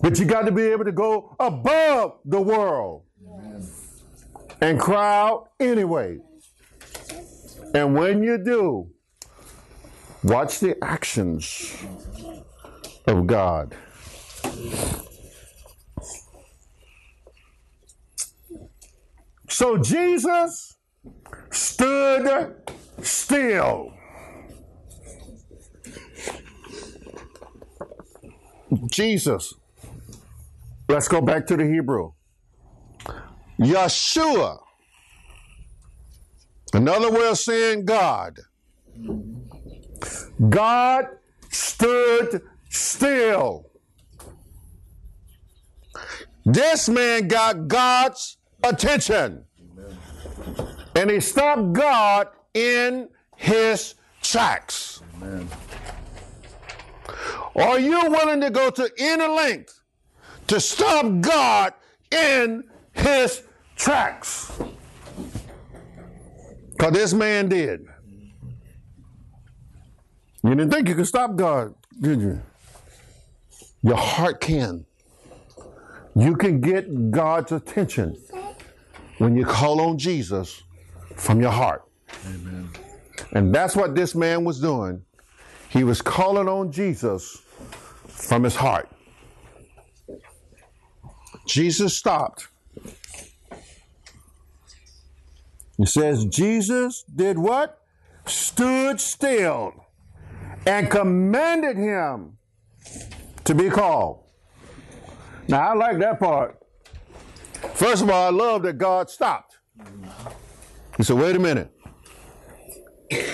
[0.00, 3.02] But you got to be able to go above the world
[4.60, 6.18] and cry out anyway.
[7.74, 8.88] And when you do,
[10.24, 11.76] watch the actions
[13.10, 13.76] of God.
[19.48, 20.76] So Jesus
[21.50, 22.54] stood
[23.02, 23.92] still.
[28.90, 29.54] Jesus
[30.90, 32.10] Let's go back to the Hebrew.
[33.60, 34.58] Yeshua.
[36.72, 38.40] Another way of saying God.
[40.48, 41.04] God
[41.48, 43.66] stood still.
[46.46, 49.44] This man got God's attention.
[50.96, 55.02] And he stopped God in his tracks.
[55.16, 55.48] Amen.
[57.54, 59.80] Are you willing to go to any length
[60.46, 61.74] to stop God
[62.10, 63.42] in his
[63.76, 64.58] tracks?
[66.72, 67.82] Because this man did.
[70.42, 72.40] You didn't think you could stop God, did you?
[73.82, 74.84] Your heart can.
[76.14, 78.16] You can get God's attention
[79.18, 80.62] when you call on Jesus
[81.16, 81.84] from your heart.
[82.26, 82.68] Amen.
[83.32, 85.04] And that's what this man was doing.
[85.68, 87.38] He was calling on Jesus
[88.08, 88.88] from his heart.
[91.46, 92.48] Jesus stopped.
[95.76, 97.80] He says, Jesus did what?
[98.26, 99.86] Stood still
[100.66, 102.36] and commanded him
[103.50, 104.22] to be called.
[105.48, 106.56] Now, I like that part.
[107.74, 109.58] First of all, I love that God stopped.
[110.96, 111.72] He said, wait a minute.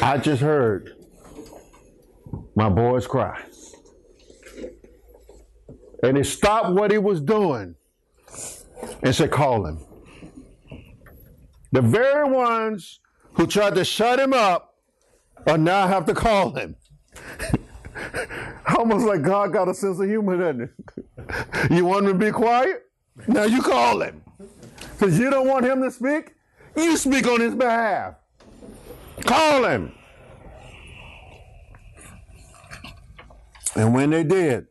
[0.00, 0.96] I just heard
[2.54, 3.42] my boys cry.
[6.02, 7.74] And he stopped what he was doing
[9.02, 9.80] and said, Call him.
[11.72, 13.00] The very ones
[13.34, 14.76] who tried to shut him up
[15.46, 16.76] are now have to call him.
[18.76, 21.70] Almost like God got a sense of humor, doesn't it?
[21.70, 22.84] you want him to be quiet?
[23.26, 24.22] Now you call him.
[24.92, 26.34] Because you don't want him to speak?
[26.76, 28.14] You speak on his behalf.
[29.22, 29.92] Call him.
[33.74, 34.66] And when they did,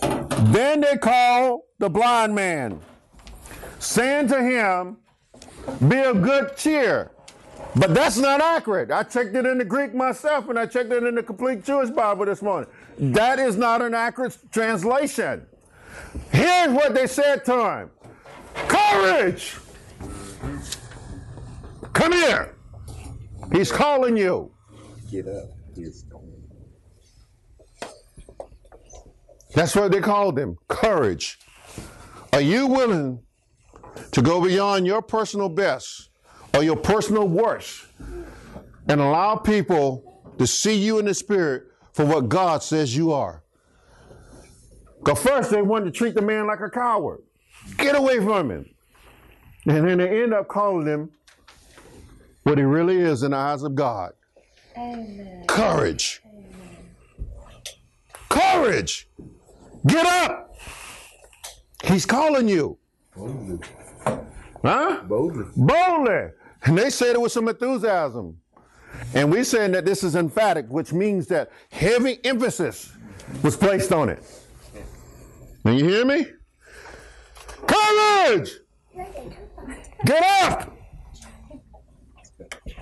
[0.00, 2.80] then they called the blind man,
[3.78, 4.98] saying to him,
[5.88, 7.10] Be of good cheer.
[7.76, 8.90] But that's not accurate.
[8.90, 11.90] I checked it in the Greek myself and I checked it in the complete Jewish
[11.90, 12.70] Bible this morning.
[12.98, 15.46] That is not an accurate translation.
[16.30, 17.90] Here's what they said to him
[18.68, 19.56] Courage!
[21.92, 22.54] Come here.
[23.52, 24.52] He's calling you.
[25.10, 25.50] Get up.
[25.74, 26.04] He's.
[29.54, 31.38] That's what they called him courage.
[32.32, 33.20] Are you willing
[34.10, 36.10] to go beyond your personal best
[36.54, 37.86] or your personal worst
[38.88, 43.42] and allow people to see you in the spirit for what God says you are?
[44.98, 47.22] Because first they wanted to treat the man like a coward.
[47.76, 48.74] Get away from him.
[49.66, 51.10] And then they end up calling him
[52.42, 54.12] what he really is in the eyes of God.
[54.76, 55.44] Amen.
[55.46, 56.22] Courage.
[58.28, 59.08] Courage.
[59.86, 60.56] Get up.
[61.84, 62.78] He's calling you.
[63.14, 63.58] Boldly.
[64.62, 65.02] Huh?
[65.04, 65.44] Boldly.
[65.56, 66.30] Boldly.
[66.64, 68.38] And they said it with some enthusiasm.
[69.12, 72.92] And we're saying that this is emphatic, which means that heavy emphasis
[73.42, 74.22] was placed on it.
[75.64, 76.26] Now you hear me?
[77.66, 78.52] Courage!
[80.04, 80.76] Get up!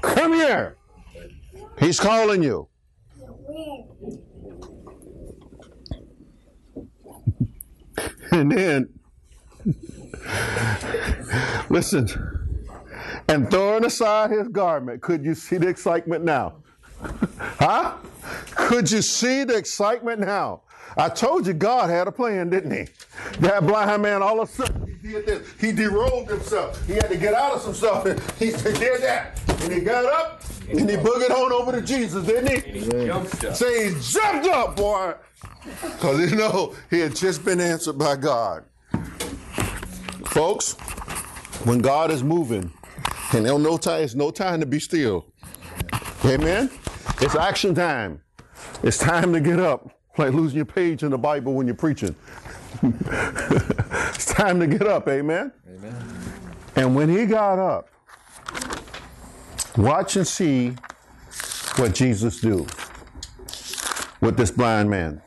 [0.00, 0.76] Come here.
[1.78, 2.68] He's calling you.
[8.32, 8.88] And then,
[11.68, 12.08] listen,
[13.28, 16.54] and throwing aside his garment, could you see the excitement now?
[17.38, 17.94] huh?
[18.54, 20.62] Could you see the excitement now?
[20.96, 22.86] I told you God had a plan, didn't he?
[23.40, 25.48] That blind man all of a sudden he did this.
[25.58, 26.86] He derobed himself.
[26.86, 28.04] He had to get out of some stuff.
[28.06, 29.40] And he did that.
[29.62, 33.06] And he got up and he boogered on over to Jesus, didn't he?
[33.06, 33.54] Jumped up.
[33.54, 35.14] Say he jumped up, boy.
[35.82, 38.64] Because you know he had just been answered by God.
[40.26, 40.72] Folks,
[41.64, 42.72] when God is moving,
[43.34, 45.26] and there's no time, it's no time to be still.
[46.24, 46.70] Amen.
[47.20, 48.20] It's action time.
[48.82, 49.98] It's time to get up.
[50.18, 52.14] Like losing your page in the Bible when you're preaching.
[52.82, 55.52] it's time to get up, amen.
[55.66, 55.94] Amen.
[56.76, 57.88] And when he got up,
[59.78, 60.74] watch and see
[61.76, 62.66] what Jesus do
[64.20, 65.22] with this blind man.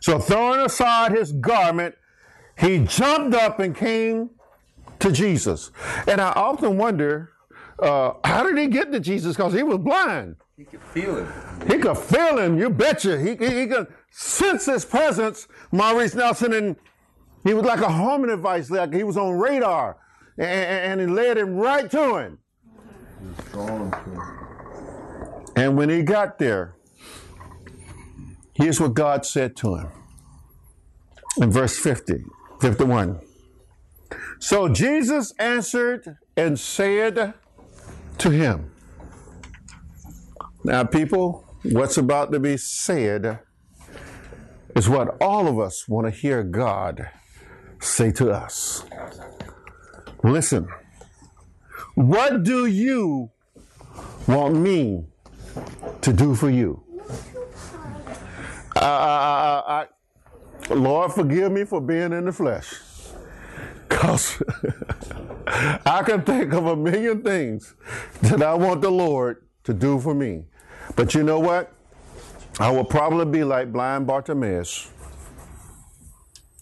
[0.00, 1.96] So throwing aside his garment,
[2.56, 4.30] he jumped up and came
[5.00, 5.70] to Jesus.
[6.06, 7.30] And I often wonder,
[7.78, 9.36] uh, how did he get to Jesus?
[9.36, 10.36] Because he was blind.
[10.56, 11.32] He could feel him.
[11.68, 13.20] He could feel him, you betcha.
[13.20, 16.76] He, he, he could sense his presence, Maurice Nelson, and
[17.44, 19.98] he was like a homing device, like he was on radar.
[20.38, 22.38] And, and he led him right to him.
[23.20, 26.74] He's gone to And when he got there,
[28.54, 29.88] here's what God said to him
[31.40, 32.24] in verse 50,
[32.60, 33.20] 51.
[34.38, 37.34] So Jesus answered and said
[38.18, 38.70] to him,
[40.64, 43.40] Now, people, what's about to be said
[44.74, 47.08] is what all of us want to hear God
[47.80, 48.84] say to us.
[50.22, 50.68] Listen,
[51.94, 53.30] what do you
[54.26, 55.06] want me
[56.02, 56.82] to do for you?
[58.76, 59.86] I,
[60.70, 62.74] I, Lord, forgive me for being in the flesh.
[64.06, 64.40] Because
[65.84, 67.74] I can think of a million things
[68.22, 70.44] that I want the Lord to do for me.
[70.94, 71.72] But you know what?
[72.60, 74.90] I will probably be like blind Bartimaeus.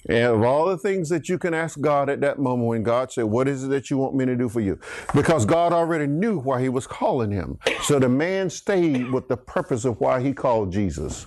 [0.08, 3.12] And of all the things that you can ask God at that moment when God
[3.12, 4.78] said, What is it that you want me to do for you?
[5.14, 7.58] Because God already knew why he was calling him.
[7.82, 11.26] So the man stayed with the purpose of why he called Jesus.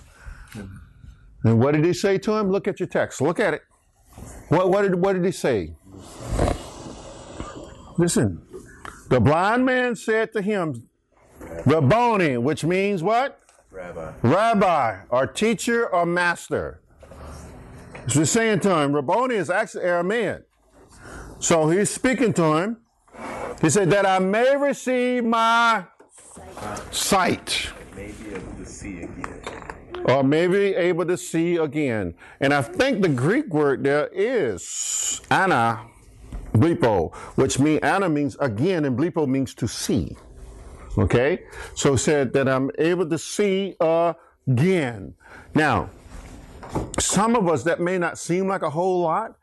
[1.44, 2.50] And what did he say to him?
[2.50, 3.20] Look at your text.
[3.20, 3.62] Look at it.
[4.48, 5.74] What, what, did, what did he say?
[7.98, 8.40] Listen.
[9.08, 10.88] The blind man said to him,
[11.66, 13.40] Rabboni, which means what?
[13.70, 14.12] Rabbi.
[14.22, 16.80] Rabbi, or teacher, or master.
[18.06, 20.44] So he's saying to him, Rabboni is actually Aramean.
[21.40, 22.78] So he's speaking to him.
[23.60, 25.84] He said, That I may receive my
[26.90, 27.70] sight.
[27.94, 29.42] May be able to see again.
[30.04, 32.14] Or maybe able to see again.
[32.40, 35.80] And I think the Greek word there is ana
[36.52, 40.16] blepo, which means ana means again, and blepo means to see.
[40.96, 41.44] Okay?
[41.74, 45.14] So said that I'm able to see again.
[45.54, 45.90] Now,
[46.98, 49.36] some of us that may not seem like a whole lot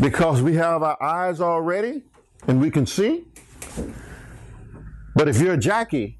[0.00, 2.02] because we have our eyes already
[2.46, 3.24] and we can see.
[5.14, 6.18] But if you're a Jackie,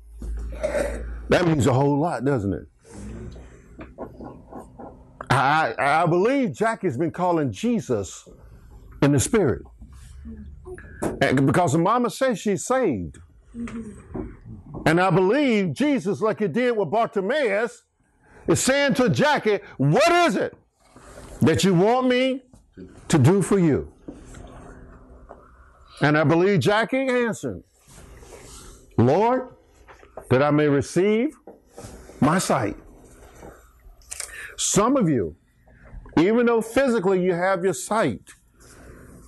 [1.28, 2.66] that means a whole lot, doesn't it?
[5.30, 8.26] I, I believe Jackie's been calling Jesus
[9.02, 9.62] in the spirit.
[11.00, 13.18] Because the mama says she's saved.
[14.86, 17.82] And I believe Jesus, like he did with Bartimaeus,
[18.46, 20.56] is saying to Jackie, What is it
[21.40, 22.42] that you want me
[23.08, 23.92] to do for you?
[26.00, 27.62] And I believe Jackie answered,
[28.98, 29.48] Lord,
[30.30, 31.30] that I may receive
[32.20, 32.76] my sight.
[34.56, 35.36] Some of you,
[36.18, 38.22] even though physically you have your sight,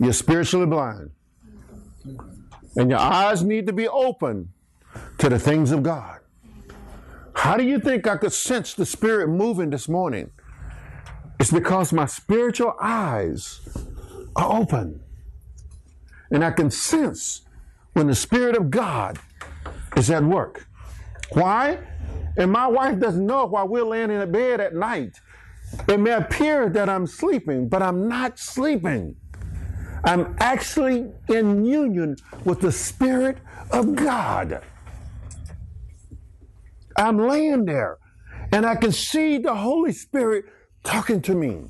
[0.00, 1.10] you're spiritually blind.
[2.76, 4.52] And your eyes need to be open
[5.18, 6.20] to the things of God.
[7.34, 10.30] How do you think I could sense the Spirit moving this morning?
[11.38, 13.60] It's because my spiritual eyes
[14.34, 15.00] are open.
[16.30, 17.42] And I can sense
[17.92, 19.18] when the Spirit of God
[19.96, 20.66] is at work.
[21.32, 21.78] Why?
[22.36, 25.20] And my wife doesn't know why we're laying in the bed at night.
[25.88, 29.16] It may appear that I'm sleeping, but I'm not sleeping.
[30.04, 33.38] I'm actually in union with the Spirit
[33.70, 34.62] of God.
[36.96, 37.98] I'm laying there
[38.52, 40.46] and I can see the Holy Spirit
[40.84, 41.64] talking to me.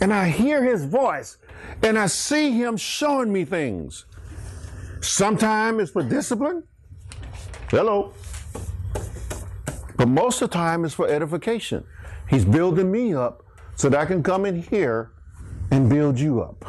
[0.00, 1.38] And I hear his voice
[1.82, 4.04] and I see him showing me things.
[5.00, 6.64] Sometimes it's for discipline.
[7.70, 8.12] Hello.
[9.96, 11.84] But most of the time it's for edification.
[12.28, 13.42] He's building me up
[13.76, 15.12] so that I can come in here
[15.70, 16.64] and build you up.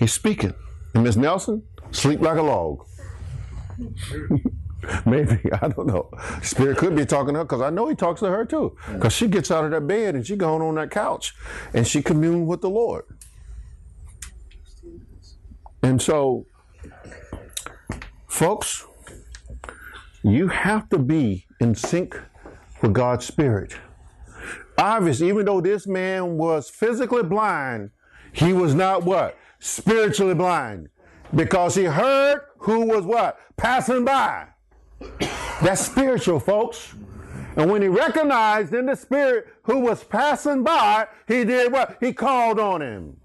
[0.00, 0.54] He's speaking.
[0.94, 2.86] And Miss Nelson, sleep like a log.
[5.04, 6.10] Maybe, I don't know.
[6.42, 8.76] Spirit could be talking to her because I know he talks to her too.
[8.94, 11.34] Because she gets out of that bed and she going on that couch
[11.74, 13.04] and she commune with the Lord.
[15.82, 16.46] And so,
[18.26, 18.86] folks,
[20.22, 22.18] you have to be in sync
[22.80, 23.76] with God's Spirit.
[24.78, 27.90] Obviously, even though this man was physically blind,
[28.32, 29.36] he was not what?
[29.60, 30.88] Spiritually blind.
[31.34, 33.38] Because he heard who was what?
[33.56, 34.48] Passing by.
[35.62, 36.94] That's spiritual, folks.
[37.56, 41.96] And when he recognized in the spirit who was passing by, he did what?
[42.00, 43.16] He called on him.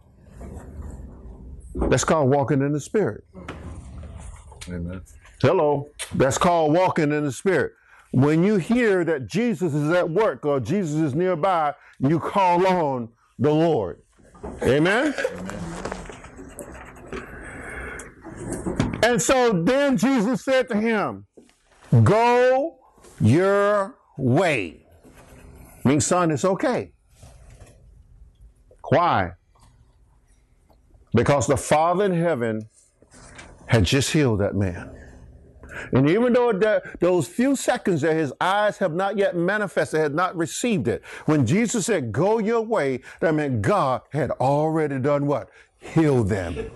[1.76, 3.24] That's called walking in the spirit.
[4.68, 5.02] Amen.
[5.42, 5.90] Hello.
[6.14, 7.74] That's called walking in the spirit.
[8.12, 13.10] When you hear that Jesus is at work or Jesus is nearby, you call on
[13.38, 14.02] the Lord.
[14.64, 15.14] Amen?
[19.06, 21.28] And so then Jesus said to him,
[22.04, 22.80] Go
[23.22, 24.88] your way.
[25.84, 26.92] Means, son, it's okay.
[28.90, 29.34] Why?
[31.14, 32.68] Because the Father in heaven
[33.68, 34.90] had just healed that man.
[35.92, 40.16] And even though that, those few seconds that his eyes have not yet manifested, had
[40.16, 45.28] not received it, when Jesus said, Go your way, that meant God had already done
[45.28, 45.52] what?
[45.80, 46.72] Healed them.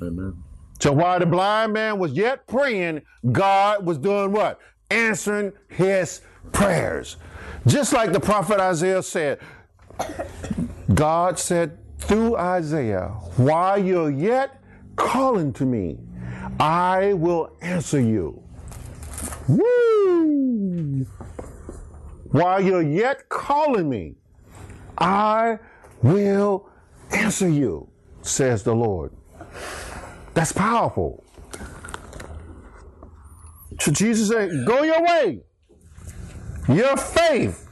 [0.00, 0.44] Amen.
[0.80, 4.58] So while the blind man was yet praying, God was doing what?
[4.90, 6.22] Answering his
[6.52, 7.16] prayers.
[7.66, 9.40] Just like the prophet Isaiah said,
[10.94, 14.62] God said through Isaiah, while you're yet
[14.96, 15.98] calling to me,
[16.58, 18.42] I will answer you.
[19.48, 21.06] Woo!
[22.30, 24.14] While you're yet calling me,
[24.96, 25.58] I
[26.02, 26.70] will
[27.12, 27.88] answer you,
[28.22, 29.12] says the Lord.
[30.34, 31.24] That's powerful.
[33.80, 35.42] So Jesus said, Go your way.
[36.68, 37.68] Your faith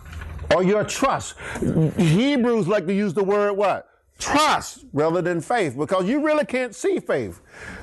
[0.54, 1.34] or your trust.
[1.60, 3.88] Hebrews like to use the word what?
[4.18, 7.40] Trust rather than faith because you really can't see faith,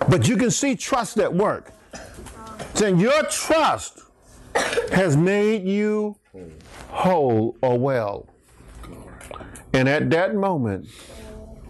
[0.09, 1.71] but you can see trust at work.
[2.73, 4.01] Saying your trust
[4.91, 6.17] has made you
[6.89, 8.27] whole or well.
[9.73, 10.87] And at that moment,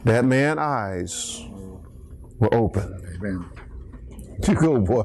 [0.03, 1.45] that man's eyes
[2.39, 3.01] were open.
[3.15, 3.45] Amen.
[4.47, 5.03] You go, boy.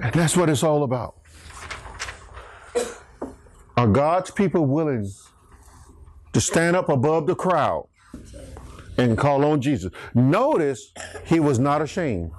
[0.00, 1.16] And that's what it's all about.
[3.76, 5.10] Are God's people willing
[6.32, 7.88] to stand up above the crowd
[8.98, 9.92] and call on Jesus?
[10.14, 10.92] Notice
[11.24, 12.30] he was not ashamed.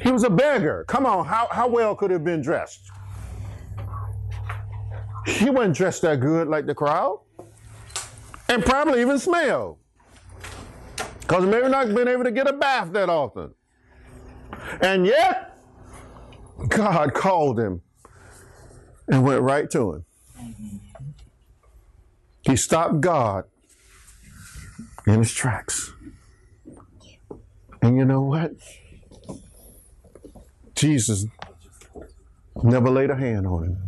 [0.00, 0.84] He was a beggar.
[0.86, 2.88] Come on, how, how well could he have been dressed?
[5.26, 7.20] He wasn't dressed that good like the crowd.
[8.48, 9.77] And probably even smelled.
[11.28, 13.52] Because maybe not been able to get a bath that often.
[14.80, 15.58] And yet,
[16.68, 17.82] God called him
[19.06, 20.04] and went right to him.
[22.40, 23.44] He stopped God
[25.06, 25.92] in his tracks.
[27.82, 28.52] And you know what?
[30.74, 31.26] Jesus
[32.62, 33.78] never laid a hand on him.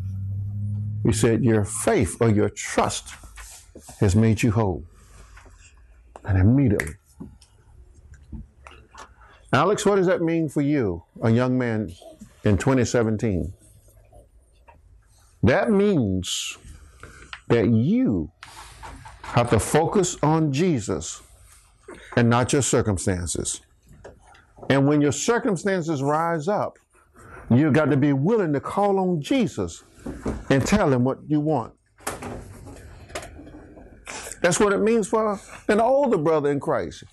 [1.07, 3.15] He said, Your faith or your trust
[3.99, 4.85] has made you whole.
[6.23, 6.97] And immediately,
[9.53, 11.93] Alex, what does that mean for you, a young man
[12.45, 13.53] in 2017?
[15.43, 16.57] That means
[17.49, 18.31] that you
[19.23, 21.23] have to focus on Jesus
[22.17, 23.61] and not your circumstances.
[24.69, 26.79] And when your circumstances rise up,
[27.51, 29.83] you've got to be willing to call on Jesus
[30.49, 31.73] and tell him what you want.
[34.43, 37.05] That's what it means for an older brother in Christ.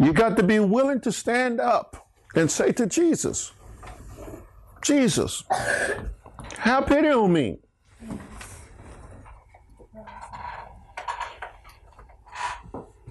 [0.00, 3.52] You got to be willing to stand up and say to Jesus,
[4.82, 5.44] Jesus,
[6.58, 7.58] have pity on me.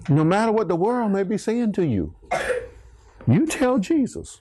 [0.08, 2.14] No matter what the world may be saying to you,
[3.26, 4.40] you tell Jesus,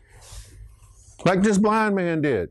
[1.25, 2.49] like this blind man did.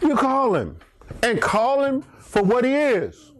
[0.00, 0.78] You call him
[1.22, 3.32] and call him for what he is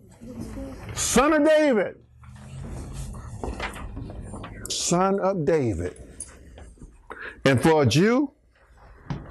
[0.94, 2.01] Son of David.
[4.72, 5.94] Son of David.
[7.44, 8.32] And for a Jew,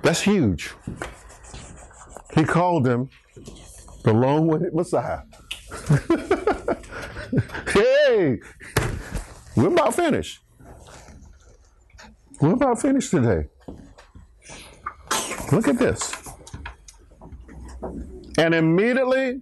[0.01, 0.73] that's huge.
[2.35, 3.09] He called him
[4.03, 5.21] the long winded Messiah.
[7.73, 8.39] hey,
[9.55, 10.39] we're about finished.
[12.39, 13.47] We're about finished today.
[15.51, 16.13] Look at this.
[18.37, 19.41] And immediately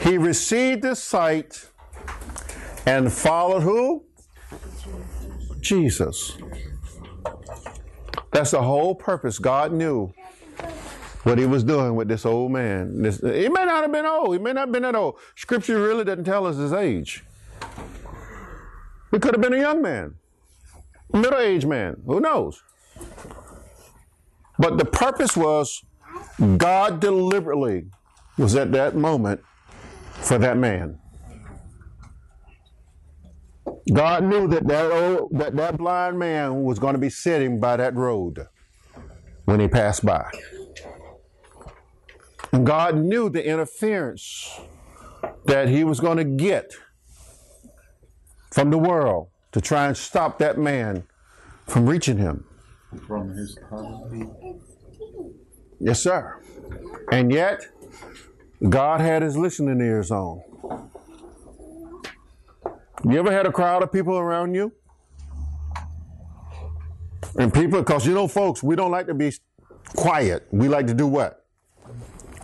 [0.00, 1.68] he received the sight
[2.86, 4.04] and followed who?
[5.70, 6.36] Jesus.
[8.32, 9.38] That's the whole purpose.
[9.38, 10.12] God knew
[11.22, 13.02] what he was doing with this old man.
[13.02, 14.32] This, he may not have been old.
[14.32, 15.18] He may not have been that old.
[15.36, 17.24] Scripture really doesn't tell us his age.
[19.12, 20.16] He could have been a young man,
[21.12, 22.02] middle aged man.
[22.04, 22.62] Who knows?
[24.58, 25.84] But the purpose was
[26.56, 27.86] God deliberately
[28.36, 29.40] was at that moment
[30.14, 30.99] for that man.
[33.92, 37.76] God knew that that, old, that that blind man was going to be sitting by
[37.76, 38.46] that road
[39.44, 40.30] when he passed by.
[42.52, 44.60] And God knew the interference
[45.44, 46.72] that he was going to get
[48.50, 51.04] from the world to try and stop that man
[51.66, 52.44] from reaching him.
[53.06, 54.26] From his poverty.
[55.78, 56.40] Yes, sir.
[57.12, 57.66] And yet,
[58.68, 60.42] God had his listening ears on.
[63.08, 64.72] You ever had a crowd of people around you?
[67.38, 69.32] And people, because you know, folks, we don't like to be
[69.96, 70.46] quiet.
[70.50, 71.46] We like to do what?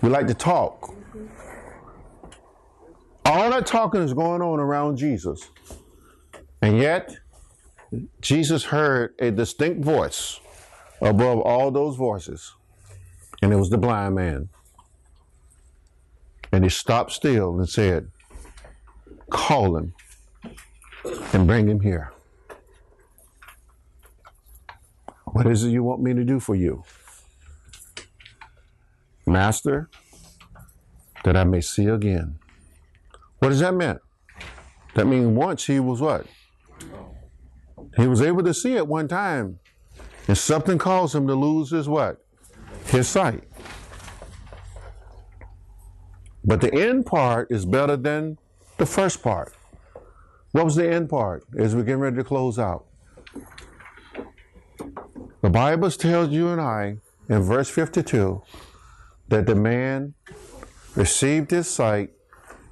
[0.00, 0.94] We like to talk.
[3.24, 5.50] All that talking is going on around Jesus.
[6.62, 7.16] And yet,
[8.20, 10.40] Jesus heard a distinct voice
[11.02, 12.54] above all those voices,
[13.42, 14.48] and it was the blind man.
[16.50, 18.10] And he stopped still and said,
[19.28, 19.92] Call him
[21.32, 22.12] and bring him here.
[25.24, 26.84] What is it you want me to do for you?
[29.26, 29.90] Master,
[31.24, 32.38] that I may see again.
[33.38, 33.98] What does that mean?
[34.94, 36.26] That means once he was what?
[37.96, 39.58] He was able to see at one time.
[40.28, 42.24] And something caused him to lose his what?
[42.86, 43.44] His sight.
[46.44, 48.38] But the end part is better than
[48.78, 49.52] the first part.
[50.56, 52.86] What was the end part as we're getting ready to close out?
[55.42, 56.96] The Bible tells you and I
[57.28, 58.42] in verse 52
[59.28, 60.14] that the man
[60.94, 62.12] received his sight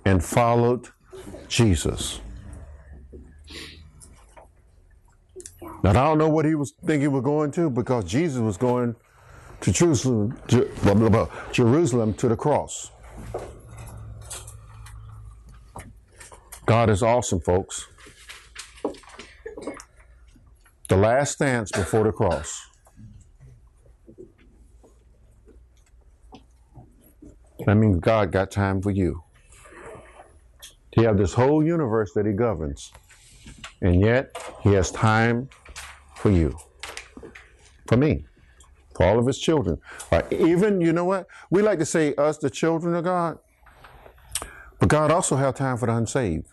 [0.06, 0.88] and followed
[1.48, 2.22] Jesus.
[5.82, 8.96] Now, I don't know what he was thinking was going to because Jesus was going
[9.60, 10.38] to Jerusalem,
[11.52, 12.90] Jerusalem to the cross.
[16.66, 17.86] God is awesome, folks.
[20.88, 22.60] The last dance before the cross.
[27.66, 29.22] That means God got time for you.
[30.92, 32.92] He has this whole universe that he governs,
[33.80, 35.48] and yet he has time
[36.16, 36.56] for you,
[37.88, 38.26] for me,
[38.94, 39.78] for all of his children.
[40.12, 41.26] Uh, even, you know what?
[41.50, 43.38] We like to say us, the children of God,
[44.78, 46.46] but God also has time for the unsaved.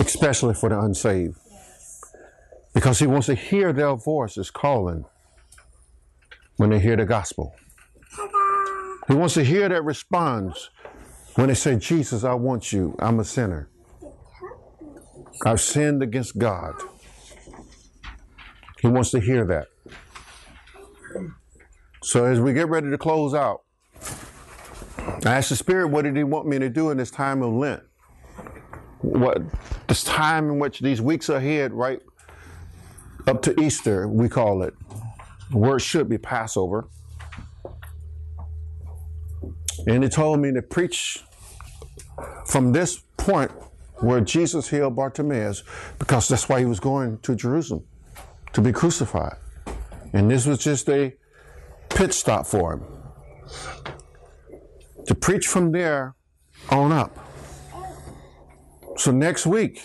[0.00, 1.36] Especially for the unsaved.
[2.74, 5.04] Because he wants to hear their voices calling
[6.56, 7.54] when they hear the gospel.
[9.08, 10.70] He wants to hear that response
[11.34, 12.96] when they say, Jesus, I want you.
[12.98, 13.68] I'm a sinner.
[15.44, 16.74] I've sinned against God.
[18.80, 19.68] He wants to hear that.
[22.02, 23.62] So as we get ready to close out,
[25.24, 27.52] I asked the Spirit, what did He want me to do in this time of
[27.52, 27.82] Lent?
[29.02, 29.42] What
[29.88, 32.00] this time in which these weeks ahead, right
[33.26, 34.74] up to Easter, we call it.
[35.50, 36.88] The word should be Passover.
[39.86, 41.24] And he told me to preach
[42.46, 43.50] from this point
[43.96, 45.62] where Jesus healed Bartimaeus,
[45.98, 47.84] because that's why he was going to Jerusalem
[48.52, 49.36] to be crucified.
[50.12, 51.14] And this was just a
[51.88, 52.84] pit stop for him.
[55.06, 56.14] To preach from there
[56.70, 57.16] on up.
[58.96, 59.82] So next week,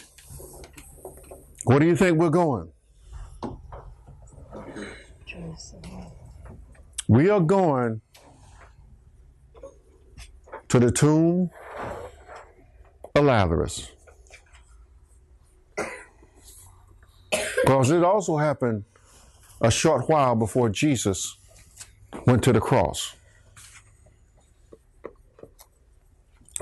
[1.65, 2.71] where do you think we're going?
[7.07, 8.01] We are going
[10.69, 11.49] to the tomb
[13.15, 13.91] of Lazarus.
[17.63, 18.85] Because it also happened
[19.59, 21.37] a short while before Jesus
[22.25, 23.16] went to the cross.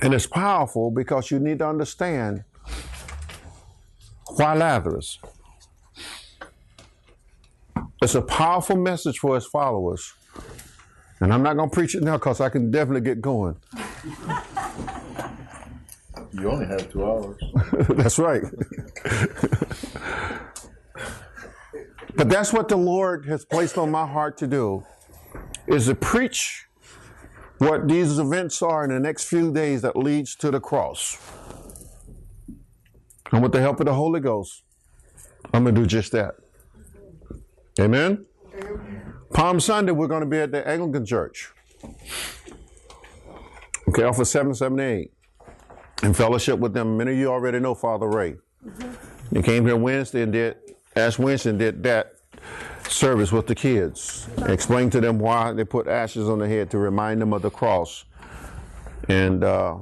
[0.01, 2.43] And it's powerful because you need to understand
[4.35, 5.19] why Lazarus.
[8.01, 10.13] It's a powerful message for his followers.
[11.21, 13.55] And I'm not going to preach it now because I can definitely get going.
[16.37, 17.37] You only have two hours.
[17.91, 18.41] that's right.
[22.15, 24.83] but that's what the Lord has placed on my heart to do
[25.67, 26.67] is to preach
[27.65, 31.17] what these events are in the next few days that leads to the cross.
[33.31, 34.63] And with the help of the Holy Ghost,
[35.53, 36.35] I'm going to do just that.
[37.79, 38.25] Amen?
[39.33, 41.51] Palm Sunday, we're going to be at the Anglican Church.
[43.89, 45.11] Okay, off of 778
[46.03, 46.97] in fellowship with them.
[46.97, 48.35] Many of you already know Father Ray.
[49.33, 50.57] He came here Wednesday and did,
[50.95, 52.13] Ash Wednesday and did that
[52.89, 54.27] service with the kids.
[54.47, 57.49] Explain to them why they put ashes on the head to remind them of the
[57.49, 58.05] cross.
[59.09, 59.77] And uh,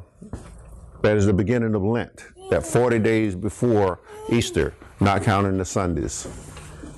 [1.01, 3.99] that is the beginning of Lent, that 40 days before
[4.30, 6.28] Easter, not counting the Sundays.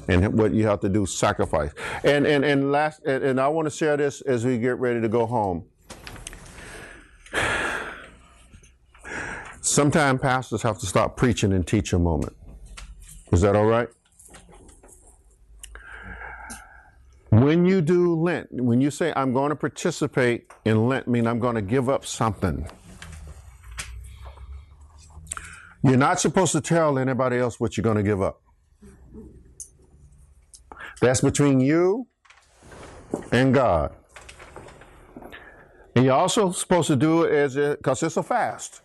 [0.08, 1.72] And what you have to do, sacrifice.
[2.04, 5.02] And and and last, and, and I want to share this as we get ready
[5.02, 5.66] to go home.
[9.62, 12.36] Sometimes pastors have to stop preaching and teach a moment.
[13.32, 13.90] Is that all right?
[17.36, 21.40] When you do Lent, when you say, I'm going to participate in Lent, mean I'm
[21.40, 22.66] going to give up something.
[25.84, 28.42] You're not supposed to tell anybody else what you're going to give up.
[31.02, 32.08] That's between you
[33.34, 33.94] and God.
[35.94, 38.80] And you're also supposed to do it as because it's a fast.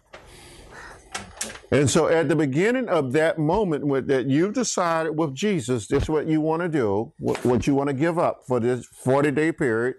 [1.72, 6.04] And so at the beginning of that moment with, that you've decided with Jesus, this
[6.04, 8.86] is what you want to do, what, what you want to give up for this
[8.86, 9.96] 40 day period,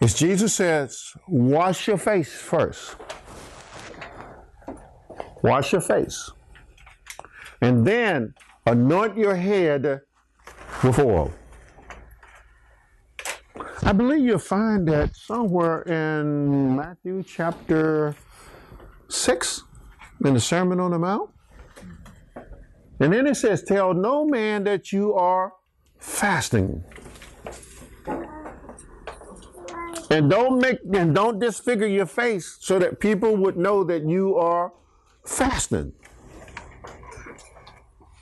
[0.00, 2.96] is Jesus says, wash your face first.
[5.42, 6.30] Wash your face.
[7.62, 8.34] And then
[8.66, 10.02] anoint your head
[10.84, 11.32] with oil.
[13.84, 18.14] I believe you'll find that somewhere in Matthew chapter
[19.12, 19.62] 6
[20.24, 21.30] in the Sermon on the Mount.
[22.98, 25.52] And then it says, Tell no man that you are
[25.98, 26.82] fasting.
[30.10, 34.36] And don't make and don't disfigure your face so that people would know that you
[34.36, 34.72] are
[35.24, 35.92] fasting.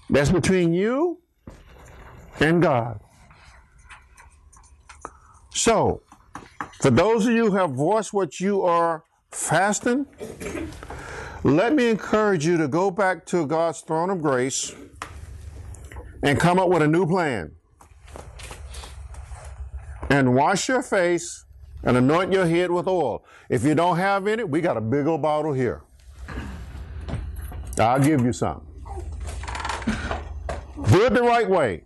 [0.09, 1.18] That's between you
[2.41, 3.01] and God.
[5.53, 6.03] So,
[6.80, 10.07] for those of you who have voiced what you are fasting,
[11.43, 14.74] let me encourage you to go back to God's throne of grace
[16.22, 17.53] and come up with a new plan.
[20.11, 21.45] And wash your face
[21.85, 23.24] and anoint your head with oil.
[23.49, 25.83] If you don't have any, we got a big old bottle here.
[27.78, 28.66] I'll give you some.
[30.91, 31.85] Do it the right way.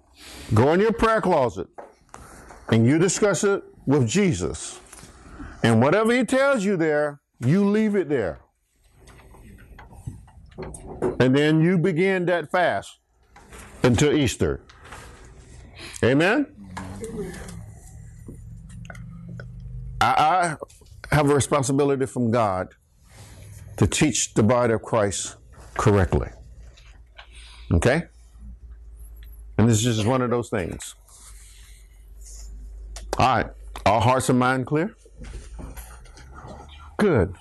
[0.55, 1.68] Go in your prayer closet
[2.70, 4.80] and you discuss it with Jesus.
[5.62, 8.41] And whatever he tells you there, you leave it there.
[11.20, 12.99] And then you begin that fast
[13.82, 14.62] until Easter.
[16.03, 16.47] Amen?
[20.01, 20.57] I,
[21.11, 22.68] I have a responsibility from God
[23.76, 25.37] to teach the body of Christ
[25.74, 26.28] correctly.
[27.72, 28.05] Okay?
[29.59, 30.95] And this is just one of those things.
[33.18, 33.47] All right.
[33.87, 34.97] All hearts and mind clear?
[36.99, 37.34] Good.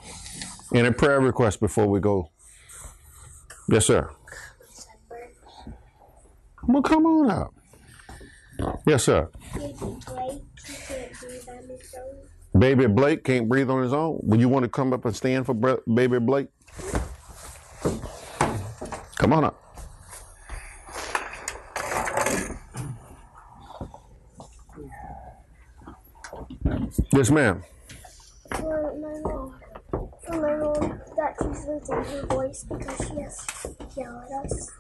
[0.74, 2.30] Any prayer requests before we go?
[3.70, 4.10] Yes, sir.
[6.68, 7.54] Well, come on up.
[8.88, 9.30] Yes, sir.
[9.54, 12.60] Baby Blake can't breathe on his own.
[12.60, 14.20] Baby Blake can't breathe on his own.
[14.24, 16.48] Would you want to come up and stand for Baby Blake?
[19.18, 19.60] Come on up.
[27.14, 27.64] Yes, ma'am.
[28.50, 29.33] for
[30.34, 34.72] For my mom that she's losing her voice because she has to yell at us.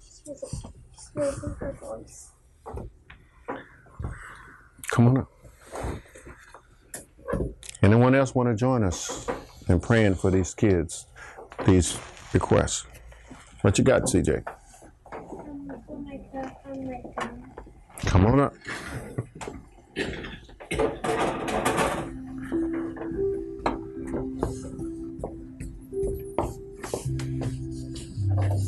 [0.00, 0.64] She's
[1.14, 2.30] losing, her voice.
[4.90, 5.30] Come on up.
[7.84, 9.28] Anyone else want to join us
[9.68, 11.06] in praying for these kids,
[11.64, 11.96] these
[12.34, 12.86] requests?
[13.60, 14.44] What you got, CJ?
[18.06, 18.54] Come on up.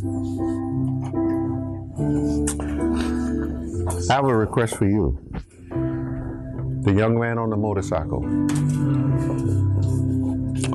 [0.02, 0.06] I
[4.14, 5.16] have a request for you.
[6.82, 8.24] The young man on the motorcycle.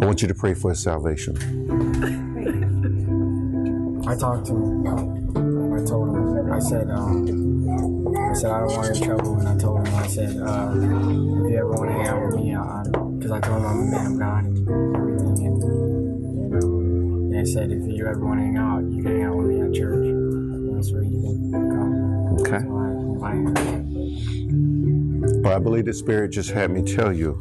[0.02, 1.36] I want you to pray for his salvation.
[4.08, 4.88] I talked to him.
[5.74, 6.50] I told him.
[6.50, 7.68] I said, um,
[8.18, 9.96] I said I don't want any trouble, and I told him.
[9.96, 12.84] I said, uh, if you ever want to hang out with me, I
[13.18, 15.62] because I told him I'm a man of God and everything, and
[16.40, 18.77] you know, and I said if you ever want to hang out
[23.28, 23.84] I.
[25.42, 27.40] But I believe the Spirit just had me tell you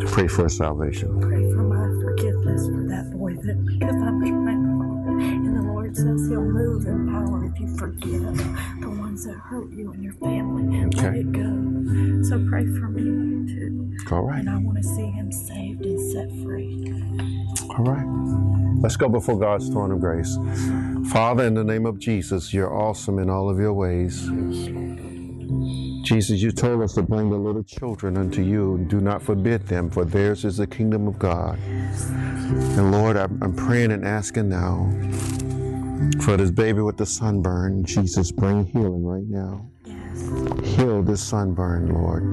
[0.00, 1.20] to pray for his salvation.
[1.20, 5.22] pray for my forgiveness for that boy that because I'm trying hard.
[5.22, 8.36] And the Lord says He'll move in power if you forgive
[8.80, 10.76] the ones that hurt you and your family.
[10.78, 12.22] and Let it go.
[12.28, 13.96] So pray for me too.
[14.12, 14.40] All right.
[14.40, 16.92] And I want to see him saved and set free.
[17.78, 18.06] All right.
[18.80, 20.36] Let's go before God's throne of grace.
[21.14, 24.22] Father, in the name of Jesus, you're awesome in all of your ways.
[26.02, 29.64] Jesus, you told us to bring the little children unto you and do not forbid
[29.68, 31.56] them, for theirs is the kingdom of God.
[31.60, 34.90] And Lord, I'm, praying and asking now
[36.24, 37.84] for this baby with the sunburn.
[37.84, 39.70] Jesus, bring healing right now.
[40.64, 42.24] Heal this sunburn, Lord.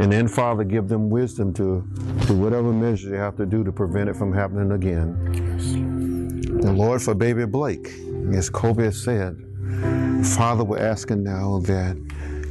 [0.00, 1.86] And then, Father, give them wisdom to
[2.26, 5.44] do whatever measures they have to do to prevent it from happening again.
[6.66, 7.92] And Lord, for baby Blake,
[8.34, 9.36] as Kobe said,
[10.36, 11.96] Father, we're asking now that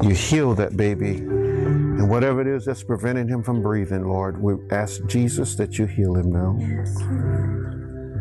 [0.03, 1.17] you heal that baby.
[1.17, 5.85] And whatever it is that's preventing him from breathing, Lord, we ask Jesus that you
[5.87, 6.57] heal him now.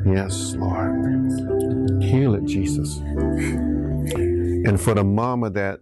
[0.07, 2.03] Yes, Lord.
[2.03, 2.99] Heal it, Jesus.
[2.99, 5.81] And for the mama that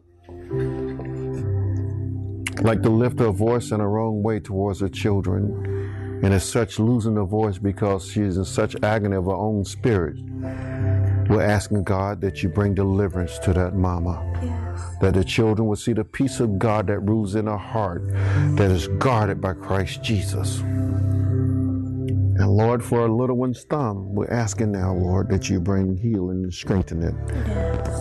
[2.62, 5.68] like to lift her voice in a wrong way towards her children.
[6.22, 9.64] and is such losing her voice because she is in such agony of her own
[9.64, 10.16] spirit.
[11.28, 14.22] We're asking God that you bring deliverance to that mama.
[15.00, 18.08] That the children will see the peace of God that rules in her heart,
[18.56, 20.62] that is guarded by Christ Jesus.
[22.42, 26.42] And Lord, for our little one's thumb, we're asking now, Lord, that you bring healing
[26.44, 27.14] and strengthen it.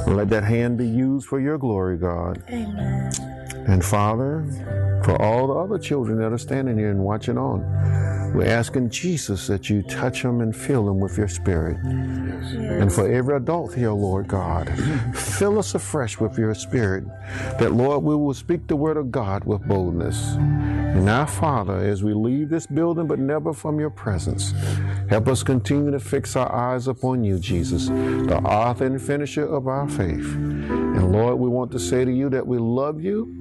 [0.08, 2.44] And let that hand be used for your glory, God.
[2.50, 3.12] Amen.
[3.68, 4.46] And Father,
[5.04, 7.62] for all the other children that are standing here and watching on,
[8.34, 11.78] we're asking Jesus that you touch them and fill them with your spirit.
[11.84, 14.70] And for every adult here, Lord God,
[15.16, 17.04] fill us afresh with your spirit,
[17.60, 20.36] that, Lord, we will speak the word of God with boldness.
[20.36, 24.54] And now, Father, as we leave this building, but never from your presence,
[25.10, 29.68] help us continue to fix our eyes upon you, Jesus, the author and finisher of
[29.68, 30.36] our faith.
[30.36, 33.41] And Lord, we want to say to you that we love you.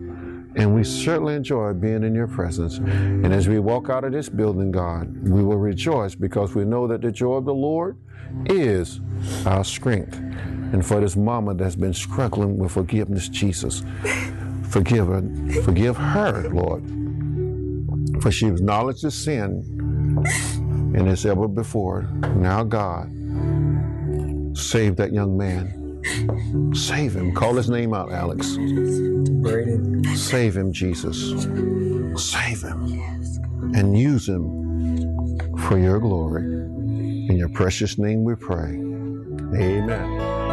[0.57, 2.79] And we certainly enjoy being in your presence.
[2.79, 6.87] And as we walk out of this building, God, we will rejoice because we know
[6.89, 7.97] that the joy of the Lord
[8.47, 9.01] is
[9.47, 10.17] our strength.
[10.17, 13.83] And for this mama that's been struggling with forgiveness, Jesus,
[14.69, 15.23] forgive her,
[15.63, 16.85] forgive her, Lord.
[18.23, 19.65] For she acknowledged the sin
[20.95, 22.03] and as ever before.
[22.37, 23.09] Now, God,
[24.57, 25.80] save that young man.
[26.75, 27.35] Save him.
[27.35, 28.57] Call his name out, Alex.
[28.57, 30.05] Braden.
[30.17, 31.31] Save him, Jesus.
[32.17, 33.01] Save him.
[33.75, 36.43] And use him for your glory.
[36.43, 38.71] In your precious name we pray.
[39.55, 40.50] Amen.